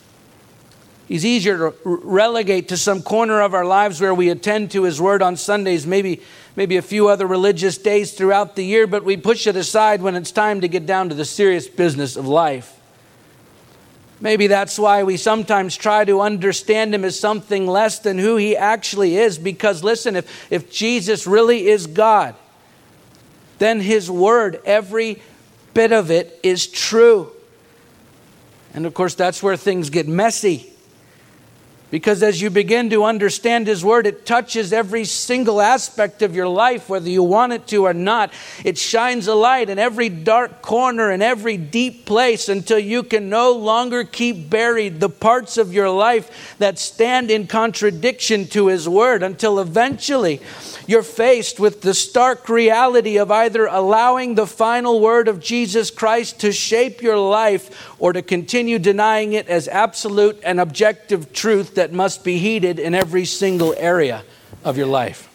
He's 1.06 1.26
easier 1.26 1.58
to 1.58 1.74
relegate 1.84 2.68
to 2.68 2.76
some 2.78 3.02
corner 3.02 3.42
of 3.42 3.52
our 3.52 3.64
lives 3.64 4.00
where 4.00 4.14
we 4.14 4.30
attend 4.30 4.70
to 4.70 4.84
His 4.84 5.00
Word 5.00 5.20
on 5.20 5.36
Sundays, 5.36 5.86
maybe, 5.86 6.22
maybe 6.56 6.78
a 6.78 6.82
few 6.82 7.08
other 7.08 7.26
religious 7.26 7.76
days 7.76 8.14
throughout 8.14 8.56
the 8.56 8.64
year, 8.64 8.86
but 8.86 9.04
we 9.04 9.18
push 9.18 9.46
it 9.46 9.56
aside 9.56 10.00
when 10.00 10.14
it's 10.14 10.32
time 10.32 10.62
to 10.62 10.68
get 10.68 10.86
down 10.86 11.10
to 11.10 11.14
the 11.14 11.26
serious 11.26 11.68
business 11.68 12.16
of 12.16 12.26
life. 12.26 12.80
Maybe 14.18 14.46
that's 14.46 14.78
why 14.78 15.02
we 15.02 15.18
sometimes 15.18 15.76
try 15.76 16.06
to 16.06 16.22
understand 16.22 16.94
Him 16.94 17.04
as 17.04 17.20
something 17.20 17.66
less 17.66 17.98
than 17.98 18.16
who 18.16 18.36
He 18.36 18.56
actually 18.56 19.18
is, 19.18 19.36
because 19.36 19.84
listen, 19.84 20.16
if, 20.16 20.50
if 20.50 20.72
Jesus 20.72 21.26
really 21.26 21.66
is 21.68 21.86
God, 21.86 22.34
then 23.58 23.80
His 23.80 24.10
Word, 24.10 24.62
every 24.64 25.20
bit 25.74 25.92
of 25.92 26.10
it, 26.10 26.40
is 26.42 26.66
true. 26.66 27.30
And 28.74 28.86
of 28.86 28.92
course, 28.92 29.14
that's 29.14 29.42
where 29.42 29.56
things 29.56 29.88
get 29.88 30.08
messy 30.08 30.73
because 31.94 32.24
as 32.24 32.42
you 32.42 32.50
begin 32.50 32.90
to 32.90 33.04
understand 33.04 33.68
His 33.68 33.84
Word, 33.84 34.04
it 34.04 34.26
touches 34.26 34.72
every 34.72 35.04
single 35.04 35.60
aspect 35.60 36.22
of 36.22 36.34
your 36.34 36.48
life, 36.48 36.88
whether 36.88 37.08
you 37.08 37.22
want 37.22 37.52
it 37.52 37.68
to 37.68 37.86
or 37.86 37.94
not. 37.94 38.32
It 38.64 38.76
shines 38.76 39.28
a 39.28 39.34
light 39.36 39.70
in 39.70 39.78
every 39.78 40.08
dark 40.08 40.60
corner, 40.60 41.12
in 41.12 41.22
every 41.22 41.56
deep 41.56 42.04
place, 42.04 42.48
until 42.48 42.80
you 42.80 43.04
can 43.04 43.28
no 43.28 43.52
longer 43.52 44.02
keep 44.02 44.50
buried 44.50 44.98
the 44.98 45.08
parts 45.08 45.56
of 45.56 45.72
your 45.72 45.88
life 45.88 46.56
that 46.58 46.80
stand 46.80 47.30
in 47.30 47.46
contradiction 47.46 48.48
to 48.48 48.66
His 48.66 48.88
Word, 48.88 49.22
until 49.22 49.60
eventually 49.60 50.40
you're 50.86 51.02
faced 51.02 51.58
with 51.58 51.80
the 51.80 51.94
stark 51.94 52.48
reality 52.48 53.16
of 53.16 53.30
either 53.30 53.66
allowing 53.66 54.34
the 54.34 54.46
final 54.46 55.00
word 55.00 55.28
of 55.28 55.40
Jesus 55.40 55.90
Christ 55.90 56.40
to 56.40 56.52
shape 56.52 57.00
your 57.00 57.18
life 57.18 57.94
or 57.98 58.12
to 58.12 58.20
continue 58.20 58.78
denying 58.78 59.32
it 59.32 59.48
as 59.48 59.66
absolute 59.68 60.38
and 60.44 60.60
objective 60.60 61.32
truth 61.32 61.74
that 61.76 61.83
must 61.92 62.24
be 62.24 62.38
heeded 62.38 62.78
in 62.78 62.94
every 62.94 63.24
single 63.24 63.74
area 63.76 64.24
of 64.64 64.76
your 64.76 64.86
life. 64.86 65.30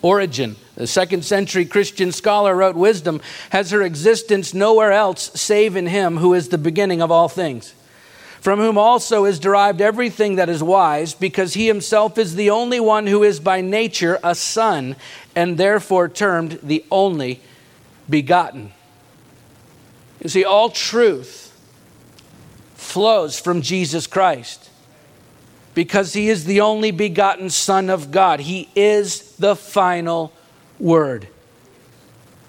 Origen, 0.00 0.56
the 0.76 0.86
second 0.86 1.24
century 1.24 1.64
Christian 1.64 2.12
scholar, 2.12 2.54
wrote 2.54 2.76
Wisdom 2.76 3.20
has 3.50 3.70
her 3.72 3.82
existence 3.82 4.54
nowhere 4.54 4.92
else 4.92 5.30
save 5.34 5.76
in 5.76 5.86
him 5.86 6.18
who 6.18 6.34
is 6.34 6.48
the 6.48 6.58
beginning 6.58 7.02
of 7.02 7.10
all 7.10 7.28
things 7.28 7.74
from 8.40 8.60
whom 8.60 8.78
also 8.78 9.24
is 9.24 9.38
derived 9.38 9.80
everything 9.80 10.36
that 10.36 10.48
is 10.48 10.62
wise, 10.62 11.14
because 11.14 11.54
he 11.54 11.66
himself 11.66 12.18
is 12.18 12.34
the 12.34 12.50
only 12.50 12.80
one 12.80 13.06
who 13.06 13.22
is 13.22 13.40
by 13.40 13.60
nature 13.60 14.18
a 14.22 14.34
son, 14.34 14.96
and 15.34 15.58
therefore 15.58 16.08
termed 16.08 16.58
the 16.62 16.84
only 16.90 17.40
begotten. 18.08 18.72
You 20.22 20.28
see, 20.28 20.44
all 20.44 20.70
truth 20.70 21.44
flows 22.74 23.38
from 23.38 23.60
Jesus 23.60 24.06
Christ 24.06 24.67
because 25.78 26.12
he 26.12 26.28
is 26.28 26.44
the 26.44 26.60
only 26.60 26.90
begotten 26.90 27.48
Son 27.48 27.88
of 27.88 28.10
God. 28.10 28.40
He 28.40 28.68
is 28.74 29.36
the 29.36 29.54
final 29.54 30.32
word. 30.80 31.28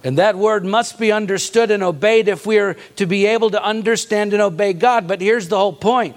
And 0.04 0.18
that 0.18 0.36
word 0.36 0.66
must 0.66 0.98
be 0.98 1.12
understood 1.12 1.70
and 1.70 1.84
obeyed 1.84 2.28
if 2.28 2.48
we 2.48 2.58
are 2.58 2.74
to 2.96 3.06
be 3.06 3.28
able 3.28 3.52
to 3.52 3.64
understand 3.64 4.34
and 4.34 4.42
obey 4.42 4.74
God. 4.74 5.08
But 5.08 5.22
here's 5.22 5.48
the 5.48 5.58
whole 5.58 5.74
point 5.74 6.16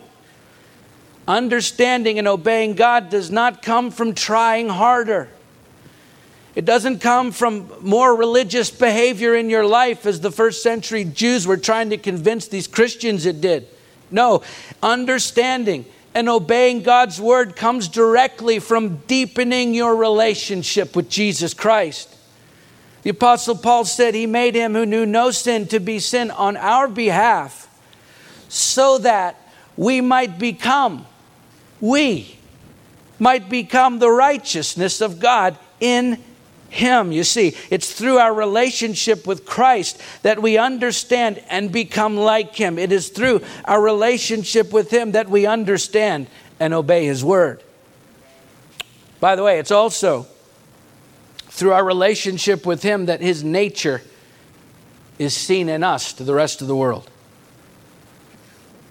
understanding 1.29 2.19
and 2.19 2.27
obeying 2.27 2.77
God 2.77 3.11
does 3.11 3.31
not 3.31 3.61
come 3.61 3.91
from 3.91 4.15
trying 4.15 4.71
harder. 4.71 5.29
It 6.55 6.65
doesn't 6.65 7.01
come 7.01 7.31
from 7.31 7.71
more 7.83 8.17
religious 8.17 8.71
behavior 8.71 9.35
in 9.35 9.51
your 9.51 9.67
life 9.67 10.07
as 10.07 10.21
the 10.21 10.31
first 10.31 10.63
century 10.63 11.05
Jews 11.05 11.47
were 11.47 11.59
trying 11.59 11.91
to 11.91 11.99
convince 11.99 12.49
these 12.49 12.67
Christians 12.67 13.27
it 13.27 13.43
did. 13.43 13.69
No, 14.11 14.43
understanding 14.83 15.85
and 16.15 16.29
obeying 16.29 16.83
God's 16.83 17.21
word 17.21 17.57
comes 17.57 17.89
directly 17.89 18.59
from 18.59 18.97
deepening 19.07 19.75
your 19.75 19.97
relationship 19.97 20.95
with 20.95 21.09
Jesus 21.09 21.55
Christ. 21.55 22.15
The 23.03 23.11
Apostle 23.11 23.57
Paul 23.57 23.85
said 23.85 24.15
he 24.15 24.27
made 24.27 24.55
him 24.55 24.75
who 24.75 24.87
knew 24.87 25.07
no 25.07 25.31
sin 25.31 25.67
to 25.69 25.81
be 25.81 25.99
sin 25.99 26.31
on 26.31 26.57
our 26.57 26.87
behalf 26.87 27.69
so 28.49 28.99
that 28.99 29.37
we 29.77 30.01
might 30.01 30.39
become, 30.39 31.07
we 31.81 32.39
might 33.19 33.49
become 33.49 33.99
the 33.99 34.11
righteousness 34.11 35.01
of 35.01 35.19
God 35.19 35.59
in 35.81 36.23
him. 36.73 37.13
You 37.13 37.23
see, 37.23 37.55
it's 37.69 37.93
through 37.93 38.17
our 38.17 38.33
relationship 38.33 39.27
with 39.27 39.45
Christ 39.45 40.01
that 40.23 40.41
we 40.41 40.57
understand 40.57 41.45
and 41.51 41.71
become 41.71 42.17
like 42.17 42.57
Him. 42.57 42.79
It 42.79 42.91
is 42.91 43.11
through 43.11 43.43
our 43.67 43.81
relationship 43.81 44.73
with 44.73 44.91
Him 44.91 45.13
that 45.13 45.29
we 45.29 45.45
understand 45.45 46.29
and 46.59 46.73
obey 46.73 47.05
His 47.05 47.23
Word. 47.23 47.63
By 49.21 49.37
the 49.37 49.43
way, 49.43 49.59
it's 49.59 49.71
also 49.71 50.27
through 51.43 51.73
our 51.73 51.85
relationship 51.85 52.65
with 52.65 52.83
Him 52.83 53.05
that 53.05 53.21
His 53.21 53.45
nature 53.45 54.01
is 55.19 55.35
seen 55.35 55.69
in 55.69 55.85
us 55.85 56.15
to 56.15 56.25
the 56.25 56.33
rest 56.33 56.63
of 56.63 56.69
the 56.69 56.77
world. 56.77 57.11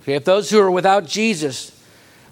Okay, 0.03 0.13
if 0.13 0.23
those 0.23 0.51
who 0.51 0.59
are 0.59 0.69
without 0.69 1.07
Jesus 1.07 1.80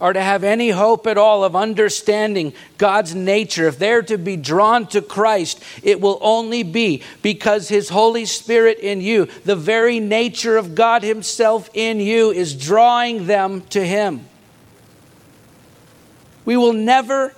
are 0.01 0.13
to 0.13 0.21
have 0.21 0.43
any 0.43 0.69
hope 0.69 1.05
at 1.07 1.17
all 1.17 1.43
of 1.43 1.55
understanding 1.55 2.53
God's 2.77 3.13
nature, 3.13 3.67
if 3.67 3.77
they're 3.77 4.01
to 4.03 4.17
be 4.17 4.37
drawn 4.37 4.87
to 4.87 5.01
Christ, 5.01 5.61
it 5.83 5.99
will 5.99 6.17
only 6.21 6.63
be 6.63 7.03
because 7.21 7.67
His 7.69 7.89
Holy 7.89 8.25
Spirit 8.25 8.79
in 8.79 9.01
you, 9.01 9.27
the 9.45 9.55
very 9.55 9.99
nature 9.99 10.57
of 10.57 10.75
God 10.75 11.03
Himself 11.03 11.69
in 11.73 11.99
you, 11.99 12.31
is 12.31 12.55
drawing 12.55 13.27
them 13.27 13.61
to 13.69 13.85
Him. 13.85 14.25
We 16.45 16.57
will 16.57 16.73
never 16.73 17.35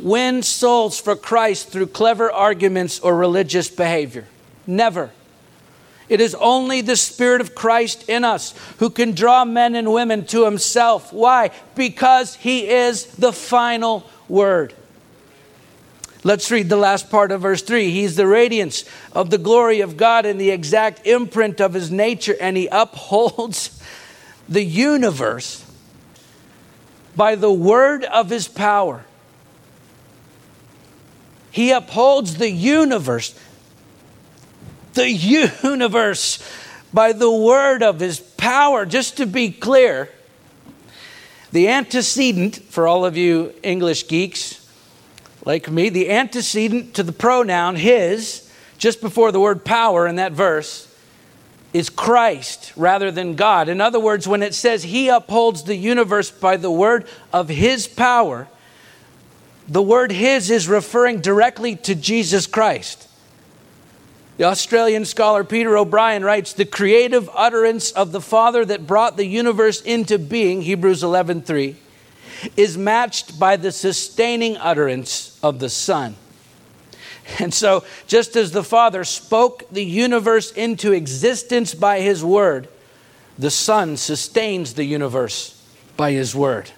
win 0.00 0.42
souls 0.42 1.00
for 1.00 1.16
Christ 1.16 1.68
through 1.70 1.88
clever 1.88 2.30
arguments 2.30 3.00
or 3.00 3.16
religious 3.16 3.68
behavior. 3.68 4.26
Never. 4.66 5.10
It 6.08 6.20
is 6.20 6.34
only 6.34 6.80
the 6.80 6.96
Spirit 6.96 7.40
of 7.40 7.54
Christ 7.54 8.08
in 8.08 8.24
us 8.24 8.54
who 8.78 8.90
can 8.90 9.12
draw 9.12 9.44
men 9.44 9.74
and 9.74 9.92
women 9.92 10.26
to 10.26 10.44
Himself. 10.44 11.12
Why? 11.12 11.50
Because 11.74 12.34
He 12.34 12.68
is 12.68 13.06
the 13.06 13.32
final 13.32 14.08
word. 14.28 14.74
Let's 16.22 16.50
read 16.50 16.70
the 16.70 16.76
last 16.76 17.10
part 17.10 17.32
of 17.32 17.42
verse 17.42 17.62
3. 17.62 17.90
He's 17.90 18.16
the 18.16 18.26
radiance 18.26 18.84
of 19.12 19.30
the 19.30 19.38
glory 19.38 19.80
of 19.80 19.96
God 19.96 20.24
and 20.24 20.40
the 20.40 20.50
exact 20.50 21.06
imprint 21.06 21.60
of 21.60 21.74
His 21.74 21.90
nature, 21.90 22.36
and 22.40 22.56
He 22.56 22.66
upholds 22.68 23.82
the 24.48 24.64
universe 24.64 25.64
by 27.16 27.34
the 27.34 27.52
word 27.52 28.04
of 28.04 28.30
His 28.30 28.48
power. 28.48 29.04
He 31.50 31.70
upholds 31.70 32.38
the 32.38 32.50
universe 32.50 33.38
the 34.94 35.10
universe 35.10 36.38
by 36.92 37.12
the 37.12 37.30
word 37.30 37.82
of 37.82 38.00
his 38.00 38.20
power. 38.20 38.86
Just 38.86 39.16
to 39.18 39.26
be 39.26 39.50
clear, 39.50 40.08
the 41.52 41.68
antecedent, 41.68 42.56
for 42.56 42.88
all 42.88 43.04
of 43.04 43.16
you 43.16 43.54
English 43.62 44.08
geeks 44.08 44.60
like 45.44 45.70
me, 45.70 45.88
the 45.88 46.10
antecedent 46.10 46.94
to 46.94 47.02
the 47.02 47.12
pronoun 47.12 47.76
his, 47.76 48.50
just 48.78 49.00
before 49.00 49.30
the 49.30 49.40
word 49.40 49.64
power 49.64 50.06
in 50.06 50.16
that 50.16 50.32
verse, 50.32 50.90
is 51.72 51.90
Christ 51.90 52.72
rather 52.76 53.10
than 53.10 53.34
God. 53.34 53.68
In 53.68 53.80
other 53.80 54.00
words, 54.00 54.26
when 54.28 54.42
it 54.42 54.54
says 54.54 54.84
he 54.84 55.08
upholds 55.08 55.64
the 55.64 55.76
universe 55.76 56.30
by 56.30 56.56
the 56.56 56.70
word 56.70 57.06
of 57.32 57.48
his 57.48 57.86
power, 57.86 58.48
the 59.66 59.82
word 59.82 60.12
his 60.12 60.50
is 60.50 60.68
referring 60.68 61.20
directly 61.20 61.76
to 61.76 61.94
Jesus 61.94 62.46
Christ. 62.46 63.08
The 64.36 64.44
Australian 64.44 65.04
scholar 65.04 65.44
Peter 65.44 65.76
O'Brien 65.78 66.24
writes 66.24 66.52
the 66.52 66.64
creative 66.64 67.30
utterance 67.34 67.92
of 67.92 68.10
the 68.10 68.20
Father 68.20 68.64
that 68.64 68.86
brought 68.86 69.16
the 69.16 69.26
universe 69.26 69.80
into 69.80 70.18
being, 70.18 70.62
Hebrews 70.62 71.04
11:3, 71.04 71.76
is 72.56 72.76
matched 72.76 73.38
by 73.38 73.56
the 73.56 73.70
sustaining 73.70 74.56
utterance 74.56 75.38
of 75.42 75.60
the 75.60 75.70
Son. 75.70 76.16
And 77.38 77.54
so, 77.54 77.84
just 78.06 78.36
as 78.36 78.50
the 78.50 78.62
Father 78.62 79.02
spoke 79.02 79.64
the 79.72 79.84
universe 79.84 80.52
into 80.52 80.92
existence 80.92 81.72
by 81.72 82.00
his 82.00 82.22
word, 82.22 82.68
the 83.38 83.50
Son 83.50 83.96
sustains 83.96 84.74
the 84.74 84.84
universe 84.84 85.58
by 85.96 86.12
his 86.12 86.34
word. 86.34 86.70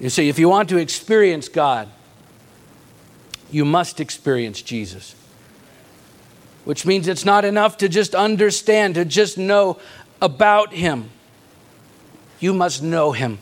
You 0.00 0.08
see, 0.08 0.30
if 0.30 0.38
you 0.38 0.48
want 0.48 0.70
to 0.70 0.78
experience 0.78 1.50
God, 1.50 1.90
you 3.50 3.66
must 3.66 4.00
experience 4.00 4.62
Jesus 4.62 5.14
which 6.64 6.86
means 6.86 7.08
it's 7.08 7.24
not 7.24 7.44
enough 7.44 7.76
to 7.78 7.88
just 7.88 8.14
understand, 8.14 8.94
to 8.94 9.04
just 9.04 9.38
know 9.38 9.78
about 10.20 10.72
Him. 10.72 11.10
You 12.40 12.54
must 12.54 12.82
know 12.82 13.12
Him. 13.12 13.38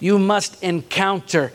You 0.00 0.18
must 0.18 0.62
encounter 0.62 1.52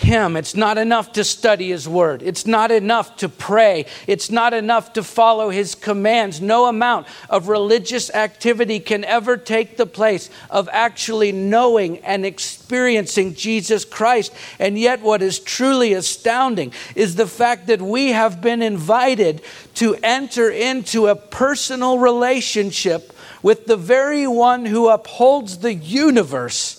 him. 0.00 0.36
It's 0.36 0.54
not 0.54 0.78
enough 0.78 1.12
to 1.12 1.24
study 1.24 1.68
His 1.68 1.88
Word. 1.88 2.22
It's 2.22 2.46
not 2.46 2.70
enough 2.70 3.16
to 3.18 3.28
pray. 3.28 3.86
It's 4.06 4.30
not 4.30 4.54
enough 4.54 4.92
to 4.94 5.02
follow 5.02 5.50
His 5.50 5.74
commands. 5.74 6.40
No 6.40 6.66
amount 6.66 7.06
of 7.28 7.48
religious 7.48 8.10
activity 8.10 8.80
can 8.80 9.04
ever 9.04 9.36
take 9.36 9.76
the 9.76 9.86
place 9.86 10.30
of 10.48 10.68
actually 10.72 11.32
knowing 11.32 11.98
and 11.98 12.24
experiencing 12.24 13.34
Jesus 13.34 13.84
Christ. 13.84 14.32
And 14.58 14.78
yet, 14.78 15.02
what 15.02 15.22
is 15.22 15.38
truly 15.38 15.92
astounding 15.92 16.72
is 16.94 17.16
the 17.16 17.26
fact 17.26 17.66
that 17.66 17.82
we 17.82 18.08
have 18.08 18.40
been 18.40 18.62
invited 18.62 19.42
to 19.74 19.96
enter 20.02 20.50
into 20.50 21.06
a 21.06 21.14
personal 21.14 21.98
relationship 21.98 23.12
with 23.42 23.66
the 23.66 23.76
very 23.76 24.26
one 24.26 24.66
who 24.66 24.88
upholds 24.88 25.58
the 25.58 25.74
universe 25.74 26.76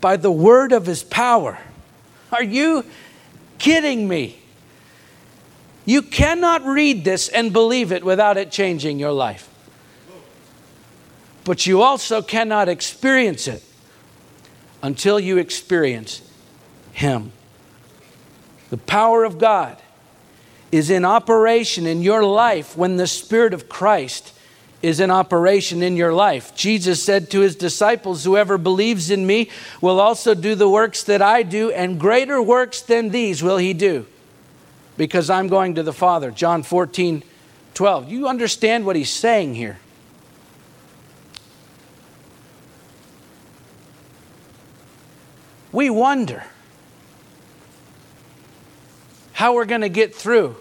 by 0.00 0.16
the 0.16 0.32
word 0.32 0.72
of 0.72 0.86
His 0.86 1.02
power. 1.02 1.58
Are 2.32 2.42
you 2.42 2.84
kidding 3.58 4.08
me? 4.08 4.38
You 5.84 6.02
cannot 6.02 6.64
read 6.64 7.04
this 7.04 7.28
and 7.28 7.52
believe 7.52 7.92
it 7.92 8.04
without 8.04 8.36
it 8.36 8.50
changing 8.50 8.98
your 8.98 9.12
life. 9.12 9.48
But 11.44 11.66
you 11.66 11.82
also 11.82 12.22
cannot 12.22 12.68
experience 12.68 13.48
it 13.48 13.62
until 14.82 15.18
you 15.18 15.38
experience 15.38 16.22
Him. 16.92 17.32
The 18.70 18.78
power 18.78 19.24
of 19.24 19.38
God 19.38 19.76
is 20.70 20.88
in 20.88 21.04
operation 21.04 21.86
in 21.86 22.00
your 22.00 22.24
life 22.24 22.76
when 22.76 22.96
the 22.96 23.06
Spirit 23.06 23.52
of 23.52 23.68
Christ 23.68 24.32
is 24.82 24.98
in 24.98 25.10
operation 25.10 25.82
in 25.82 25.96
your 25.96 26.12
life. 26.12 26.54
Jesus 26.54 27.02
said 27.02 27.30
to 27.30 27.40
his 27.40 27.54
disciples, 27.54 28.24
Whoever 28.24 28.58
believes 28.58 29.10
in 29.10 29.26
me 29.26 29.48
will 29.80 30.00
also 30.00 30.34
do 30.34 30.54
the 30.54 30.68
works 30.68 31.04
that 31.04 31.22
I 31.22 31.44
do, 31.44 31.70
and 31.70 32.00
greater 32.00 32.42
works 32.42 32.82
than 32.82 33.10
these 33.10 33.42
will 33.42 33.58
he 33.58 33.72
do, 33.72 34.06
because 34.96 35.30
I'm 35.30 35.48
going 35.48 35.76
to 35.76 35.82
the 35.82 35.92
Father. 35.92 36.30
John 36.30 36.62
14, 36.62 37.22
12. 37.74 38.10
You 38.10 38.28
understand 38.28 38.84
what 38.84 38.96
he's 38.96 39.10
saying 39.10 39.54
here? 39.54 39.78
We 45.70 45.88
wonder 45.88 46.44
how 49.32 49.54
we're 49.54 49.64
going 49.64 49.80
to 49.80 49.88
get 49.88 50.14
through 50.14 50.56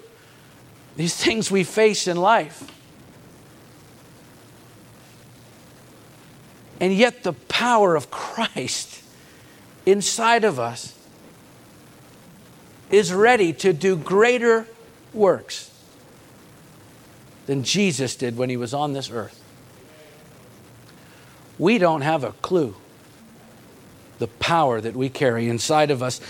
these 0.96 1.16
things 1.24 1.50
we 1.50 1.64
face 1.64 2.08
in 2.08 2.18
life. 2.18 2.81
And 6.82 6.92
yet, 6.94 7.22
the 7.22 7.34
power 7.34 7.96
of 7.96 8.10
Christ 8.10 9.04
inside 9.86 10.44
of 10.44 10.60
us 10.60 10.98
is 12.90 13.14
ready 13.14 13.54
to 13.54 13.72
do 13.72 13.96
greater 13.96 14.68
works 15.14 15.72
than 17.46 17.64
Jesus 17.64 18.16
did 18.16 18.36
when 18.36 18.50
he 18.50 18.58
was 18.58 18.74
on 18.74 18.94
this 18.94 19.12
earth. 19.12 19.38
we 21.60 21.78
don't 21.78 22.02
have 22.02 22.24
a 22.24 22.32
clue 22.42 22.76
the 24.18 24.28
power 24.28 24.80
that 24.80 24.96
we 24.96 25.10
carry 25.10 25.50
inside 25.50 25.90
of 25.92 26.04
us. 26.04 26.22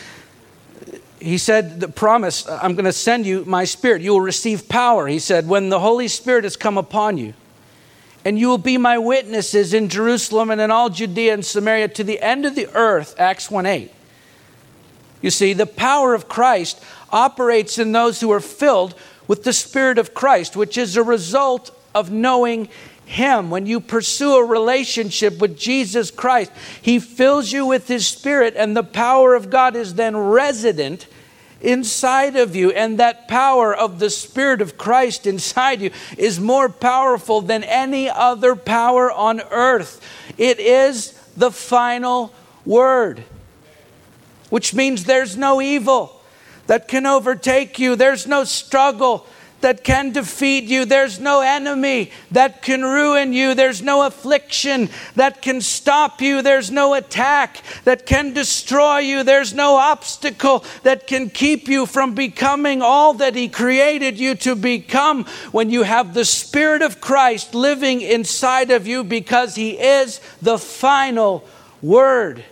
He 1.20 1.38
said, 1.38 1.80
The 1.80 1.90
promise, 1.90 2.48
I'm 2.48 2.74
going 2.74 2.86
to 2.86 2.94
send 2.94 3.26
you 3.26 3.44
my 3.46 3.66
spirit. 3.66 4.02
You 4.02 4.14
will 4.14 4.22
receive 4.22 4.68
power. 4.70 5.08
He 5.08 5.20
said, 5.20 5.48
When 5.48 5.70
the 5.70 5.80
Holy 5.80 6.08
Spirit 6.08 6.46
has 6.46 6.56
come 6.56 6.78
upon 6.78 7.18
you, 7.18 7.34
and 8.24 8.38
you 8.38 8.48
will 8.48 8.58
be 8.58 8.78
my 8.78 8.98
witnesses 8.98 9.74
in 9.74 9.90
Jerusalem 9.90 10.52
and 10.52 10.62
in 10.62 10.72
all 10.72 10.90
Judea 10.90 11.34
and 11.34 11.46
Samaria 11.46 11.88
to 11.90 12.04
the 12.04 12.22
end 12.22 12.46
of 12.46 12.56
the 12.56 12.68
earth, 12.74 13.16
Acts 13.20 13.50
1 13.50 13.66
8. 13.66 13.92
You 15.22 15.30
see, 15.30 15.54
the 15.54 15.66
power 15.66 16.14
of 16.14 16.28
Christ 16.28 16.84
operates 17.12 17.78
in 17.78 17.92
those 17.92 18.22
who 18.22 18.32
are 18.32 18.40
filled 18.40 18.96
with 19.28 19.44
the 19.44 19.54
Spirit 19.54 19.98
of 19.98 20.14
Christ, 20.14 20.56
which 20.56 20.78
is 20.78 20.98
a 20.98 21.04
result 21.04 21.76
of 21.94 22.12
knowing 22.12 22.70
him, 23.12 23.50
when 23.50 23.66
you 23.66 23.82
pursue 23.82 24.36
a 24.36 24.46
relationship 24.46 25.40
with 25.40 25.58
Jesus 25.58 26.12
Christ, 26.12 26.50
He 26.82 26.98
fills 26.98 27.52
you 27.52 27.66
with 27.66 27.90
His 27.90 28.08
Spirit, 28.08 28.54
and 28.56 28.76
the 28.76 28.84
power 28.84 29.36
of 29.36 29.50
God 29.50 29.76
is 29.76 29.96
then 29.96 30.16
resident 30.16 31.08
inside 31.62 32.36
of 32.36 32.56
you. 32.56 32.72
And 32.72 33.00
that 33.00 33.28
power 33.28 33.74
of 33.74 34.00
the 34.00 34.10
Spirit 34.10 34.62
of 34.62 34.78
Christ 34.78 35.26
inside 35.26 35.82
you 35.82 35.92
is 36.18 36.40
more 36.40 36.70
powerful 36.70 37.42
than 37.42 37.64
any 37.64 38.10
other 38.10 38.56
power 38.56 39.12
on 39.12 39.42
earth. 39.52 40.02
It 40.38 40.60
is 40.60 41.14
the 41.36 41.52
final 41.52 42.34
word, 42.66 43.24
which 44.50 44.74
means 44.74 45.06
there's 45.06 45.38
no 45.38 45.62
evil 45.62 46.22
that 46.68 46.88
can 46.88 47.06
overtake 47.06 47.80
you, 47.80 47.96
there's 47.96 48.28
no 48.28 48.44
struggle 48.44 49.26
that 49.62 49.84
can 49.84 50.12
defeat 50.12 50.66
you. 50.66 50.86
There's 50.86 51.20
no 51.20 51.42
enemy 51.42 52.12
that 52.32 52.62
can 52.62 52.84
ruin 52.84 53.34
you. 53.34 53.54
There's 53.54 53.82
no 53.82 54.06
affliction 54.06 54.90
that 55.16 55.42
can 55.42 55.62
stop 55.62 56.22
you. 56.22 56.42
There's 56.42 56.72
no 56.72 56.94
attack 56.94 57.64
that 57.84 58.06
can 58.06 58.34
destroy 58.34 59.00
you. 59.00 59.24
There's 59.24 59.54
no 59.54 59.78
obstacle 59.78 60.64
that 60.84 61.08
can 61.08 61.30
keep 61.30 61.68
you 61.68 61.86
from 61.86 62.16
becoming 62.16 62.82
all 62.82 63.14
that 63.16 63.36
He 63.36 63.48
created 63.48 64.20
you 64.20 64.36
to 64.36 64.56
become 64.56 65.26
when 65.52 65.70
you 65.70 65.84
have 65.84 66.14
the 66.14 66.26
Spirit 66.26 66.82
of 66.82 67.02
Christ 67.02 67.56
living 67.56 68.02
inside 68.02 68.72
of 68.72 68.88
you 68.88 69.04
because 69.04 69.56
He 69.56 69.72
is 69.72 70.20
the 70.42 70.58
final 70.58 71.48
word. 71.82 72.44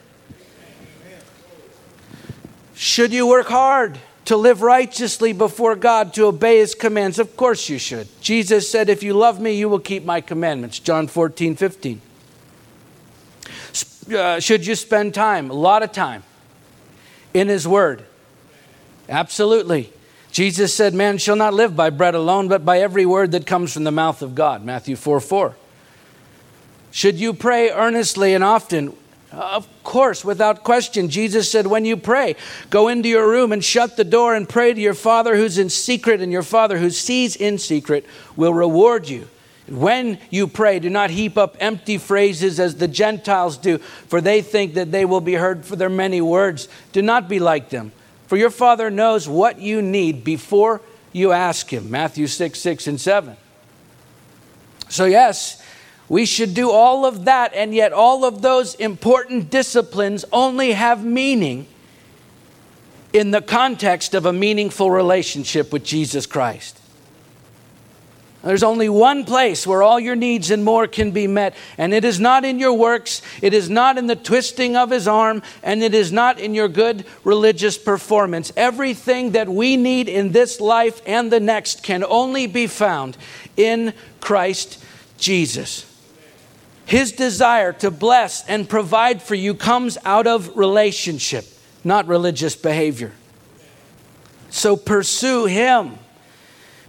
Should 2.76 3.12
you 3.12 3.28
work 3.28 3.48
hard? 3.48 4.00
To 4.30 4.38
live 4.38 4.62
righteously 4.62 5.34
before 5.34 5.76
God, 5.76 6.14
to 6.14 6.26
obey 6.26 6.60
his 6.60 6.76
commands? 6.76 7.18
Of 7.18 7.36
course 7.36 7.68
you 7.68 7.80
should. 7.80 8.08
Jesus 8.22 8.70
said, 8.70 8.88
If 8.88 9.02
you 9.02 9.16
love 9.16 9.42
me, 9.42 9.54
you 9.54 9.68
will 9.68 9.80
keep 9.80 10.06
my 10.06 10.22
commandments. 10.22 10.78
John 10.78 11.08
14, 11.08 11.56
15. 11.56 12.00
Uh, 14.14 14.40
should 14.40 14.68
you 14.68 14.76
spend 14.76 15.16
time, 15.16 15.50
a 15.50 15.56
lot 15.56 15.82
of 15.82 15.92
time, 15.92 16.22
in 17.34 17.48
his 17.48 17.68
word? 17.68 18.06
Absolutely. 19.10 19.92
Jesus 20.32 20.76
said, 20.76 20.94
Man 20.94 21.18
shall 21.18 21.36
not 21.36 21.56
live 21.56 21.76
by 21.76 21.90
bread 21.90 22.14
alone, 22.14 22.48
but 22.48 22.64
by 22.64 22.82
every 22.82 23.08
word 23.08 23.32
that 23.32 23.48
comes 23.48 23.74
from 23.74 23.84
the 23.84 23.92
mouth 23.92 24.22
of 24.22 24.36
God. 24.36 24.64
Matthew 24.64 24.96
4 24.96 25.20
4. 25.20 25.56
Should 26.92 27.16
you 27.16 27.34
pray 27.34 27.72
earnestly 27.72 28.36
and 28.36 28.44
often? 28.44 28.96
Of 29.32 29.68
course, 29.84 30.26
without 30.26 30.64
question. 30.64 31.10
Jesus 31.10 31.52
said, 31.52 31.68
When 31.68 31.86
you 31.86 31.98
pray, 31.98 32.36
go 32.70 32.88
into 32.88 33.10
your 33.10 33.30
room 33.30 33.52
and 33.52 33.64
shut 33.64 33.96
the 33.96 34.04
door 34.04 34.34
and 34.34 34.50
pray 34.50 34.74
to 34.74 34.82
your 34.82 34.96
Father 34.96 35.36
who's 35.36 35.58
in 35.58 35.70
secret, 35.70 36.22
and 36.22 36.32
your 36.32 36.44
Father 36.44 36.80
who 36.80 36.90
sees 36.90 37.36
in 37.36 37.60
secret 37.60 38.06
will 38.36 38.54
reward 38.54 39.08
you. 39.08 39.28
When 39.68 40.18
you 40.32 40.48
pray, 40.48 40.80
do 40.80 40.90
not 40.90 41.12
heap 41.12 41.38
up 41.38 41.56
empty 41.60 42.00
phrases 42.00 42.60
as 42.60 42.76
the 42.76 42.88
Gentiles 42.88 43.58
do, 43.58 43.78
for 43.78 44.20
they 44.20 44.42
think 44.42 44.74
that 44.74 44.92
they 44.92 45.06
will 45.06 45.22
be 45.22 45.36
heard 45.36 45.64
for 45.64 45.76
their 45.76 45.90
many 45.90 46.22
words. 46.22 46.68
Do 46.92 47.04
not 47.04 47.30
be 47.30 47.40
like 47.40 47.70
them, 47.70 47.92
for 48.26 48.36
your 48.36 48.50
Father 48.50 48.90
knows 48.90 49.30
what 49.30 49.60
you 49.60 49.84
need 49.84 50.24
before 50.24 50.82
you 51.12 51.32
ask 51.32 51.72
Him. 51.72 51.92
Matthew 51.92 52.26
6, 52.26 52.60
6, 52.60 52.88
and 52.88 53.00
7. 53.00 53.38
So, 54.90 55.06
yes, 55.06 55.62
we 56.10 56.26
should 56.26 56.56
do 56.56 56.72
all 56.72 57.06
of 57.06 57.26
that, 57.26 57.54
and 57.54 57.74
yet 57.74 57.94
all 57.94 58.26
of 58.26 58.42
those 58.42 58.74
important 58.76 59.52
disciplines 59.52 60.26
only 60.34 60.72
have 60.72 61.06
meaning 61.06 61.68
in 63.14 63.32
the 63.32 63.42
context 63.42 64.16
of 64.16 64.26
a 64.26 64.34
meaningful 64.34 64.90
relationship 64.90 65.72
with 65.72 65.84
Jesus 65.84 66.26
Christ. 66.26 66.80
There's 68.42 68.64
only 68.64 68.88
one 68.88 69.26
place 69.26 69.68
where 69.68 69.84
all 69.84 70.00
your 70.00 70.16
needs 70.16 70.50
and 70.50 70.64
more 70.64 70.88
can 70.88 71.12
be 71.12 71.28
met, 71.28 71.56
and 71.78 71.94
it 71.94 72.06
is 72.06 72.22
not 72.22 72.46
in 72.46 72.58
your 72.58 72.74
works, 72.74 73.22
it 73.42 73.54
is 73.54 73.70
not 73.70 73.98
in 73.98 74.08
the 74.08 74.16
twisting 74.16 74.78
of 74.78 74.92
his 74.92 75.10
arm, 75.10 75.44
and 75.62 75.84
it 75.84 75.94
is 75.94 76.12
not 76.14 76.40
in 76.40 76.56
your 76.56 76.70
good 76.70 77.06
religious 77.26 77.78
performance. 77.78 78.54
Everything 78.56 79.32
that 79.32 79.50
we 79.50 79.76
need 79.76 80.08
in 80.08 80.32
this 80.32 80.62
life 80.62 81.02
and 81.06 81.30
the 81.32 81.42
next 81.42 81.84
can 81.84 82.04
only 82.04 82.48
be 82.48 82.66
found 82.66 83.18
in 83.58 83.94
Christ 84.22 84.84
Jesus. 85.18 85.89
His 86.90 87.12
desire 87.12 87.72
to 87.74 87.92
bless 87.92 88.44
and 88.48 88.68
provide 88.68 89.22
for 89.22 89.36
you 89.36 89.54
comes 89.54 90.00
out 90.06 90.26
of 90.26 90.58
relationship, 90.58 91.46
not 91.84 92.08
religious 92.08 92.56
behavior. 92.56 93.12
So 94.50 94.76
pursue 94.76 95.46
Him 95.46 96.00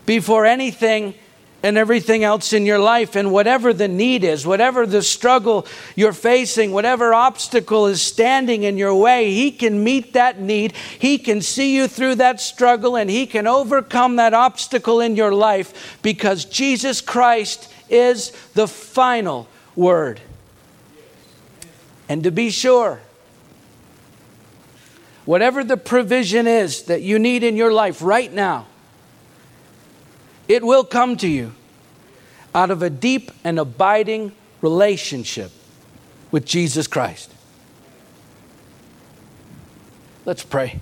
before 0.06 0.46
anything 0.46 1.16
and 1.62 1.76
everything 1.76 2.24
else 2.24 2.54
in 2.54 2.64
your 2.64 2.78
life. 2.78 3.14
And 3.14 3.30
whatever 3.30 3.74
the 3.74 3.88
need 3.88 4.24
is, 4.24 4.46
whatever 4.46 4.86
the 4.86 5.02
struggle 5.02 5.66
you're 5.94 6.14
facing, 6.14 6.72
whatever 6.72 7.12
obstacle 7.12 7.86
is 7.86 8.00
standing 8.00 8.62
in 8.62 8.78
your 8.78 8.94
way, 8.94 9.34
He 9.34 9.50
can 9.50 9.84
meet 9.84 10.14
that 10.14 10.40
need. 10.40 10.72
He 10.98 11.18
can 11.18 11.42
see 11.42 11.76
you 11.76 11.86
through 11.86 12.14
that 12.14 12.40
struggle 12.40 12.96
and 12.96 13.10
He 13.10 13.26
can 13.26 13.46
overcome 13.46 14.16
that 14.16 14.32
obstacle 14.32 14.98
in 15.02 15.14
your 15.14 15.34
life 15.34 16.00
because 16.00 16.46
Jesus 16.46 17.02
Christ 17.02 17.70
is 17.90 18.30
the 18.54 18.66
final 18.66 19.46
word. 19.80 20.20
And 22.08 22.22
to 22.24 22.30
be 22.30 22.50
sure, 22.50 23.00
whatever 25.24 25.64
the 25.64 25.76
provision 25.76 26.46
is 26.46 26.82
that 26.84 27.02
you 27.02 27.18
need 27.18 27.42
in 27.42 27.56
your 27.56 27.72
life 27.72 28.02
right 28.02 28.32
now, 28.32 28.66
it 30.48 30.62
will 30.62 30.84
come 30.84 31.16
to 31.16 31.28
you 31.28 31.52
out 32.54 32.70
of 32.70 32.82
a 32.82 32.90
deep 32.90 33.30
and 33.42 33.58
abiding 33.58 34.32
relationship 34.60 35.50
with 36.30 36.44
Jesus 36.44 36.86
Christ. 36.86 37.32
Let's 40.26 40.44
pray. 40.44 40.80